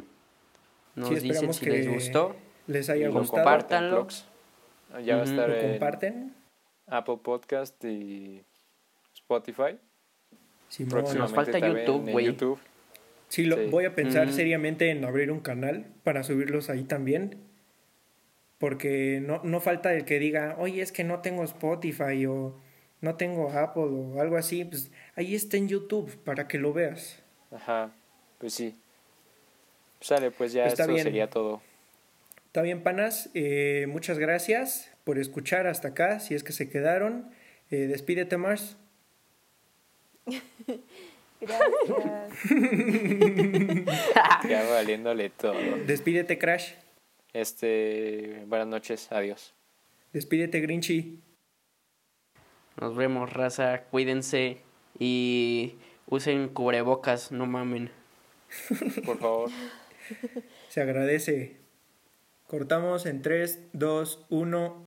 [0.95, 2.37] Nos dicen si les gustó.
[2.67, 3.43] Les haya gustado.
[3.43, 4.07] Compártanlo.
[5.03, 6.35] Ya va a estar en comparten?
[6.89, 8.43] Apple Podcast y
[9.15, 9.79] Spotify.
[10.69, 12.37] Sí, Nos falta YouTube, güey.
[13.35, 17.41] Sí, lo, voy a pensar seriamente en abrir un canal para subirlos ahí también.
[18.59, 22.55] Porque no, no falta el que diga, oye, es que no tengo Spotify o
[23.01, 24.65] no tengo Apple o algo así.
[24.65, 27.25] Pues ahí está en YouTube para que lo veas.
[27.51, 27.91] Ajá,
[28.39, 28.77] pues sí.
[30.01, 31.61] Sale, pues ya Está esto sería todo.
[32.47, 33.31] Está bien, panas.
[33.35, 37.33] Eh, muchas gracias por escuchar hasta acá, si es que se quedaron.
[37.73, 38.77] Eh, despídete, Mars.
[41.47, 42.49] Gracias.
[44.49, 45.55] ya valiéndole todo.
[45.87, 46.73] Despídete, Crash.
[47.33, 49.55] Este, buenas noches, adiós.
[50.13, 51.21] Despídete, Grinchy.
[52.81, 53.85] Nos vemos, raza.
[53.91, 54.59] Cuídense
[54.99, 55.75] y
[56.07, 57.91] usen cubrebocas, no mamen.
[59.05, 59.51] Por favor.
[60.69, 61.57] Se agradece.
[62.47, 64.85] Cortamos en 3, 2, 1.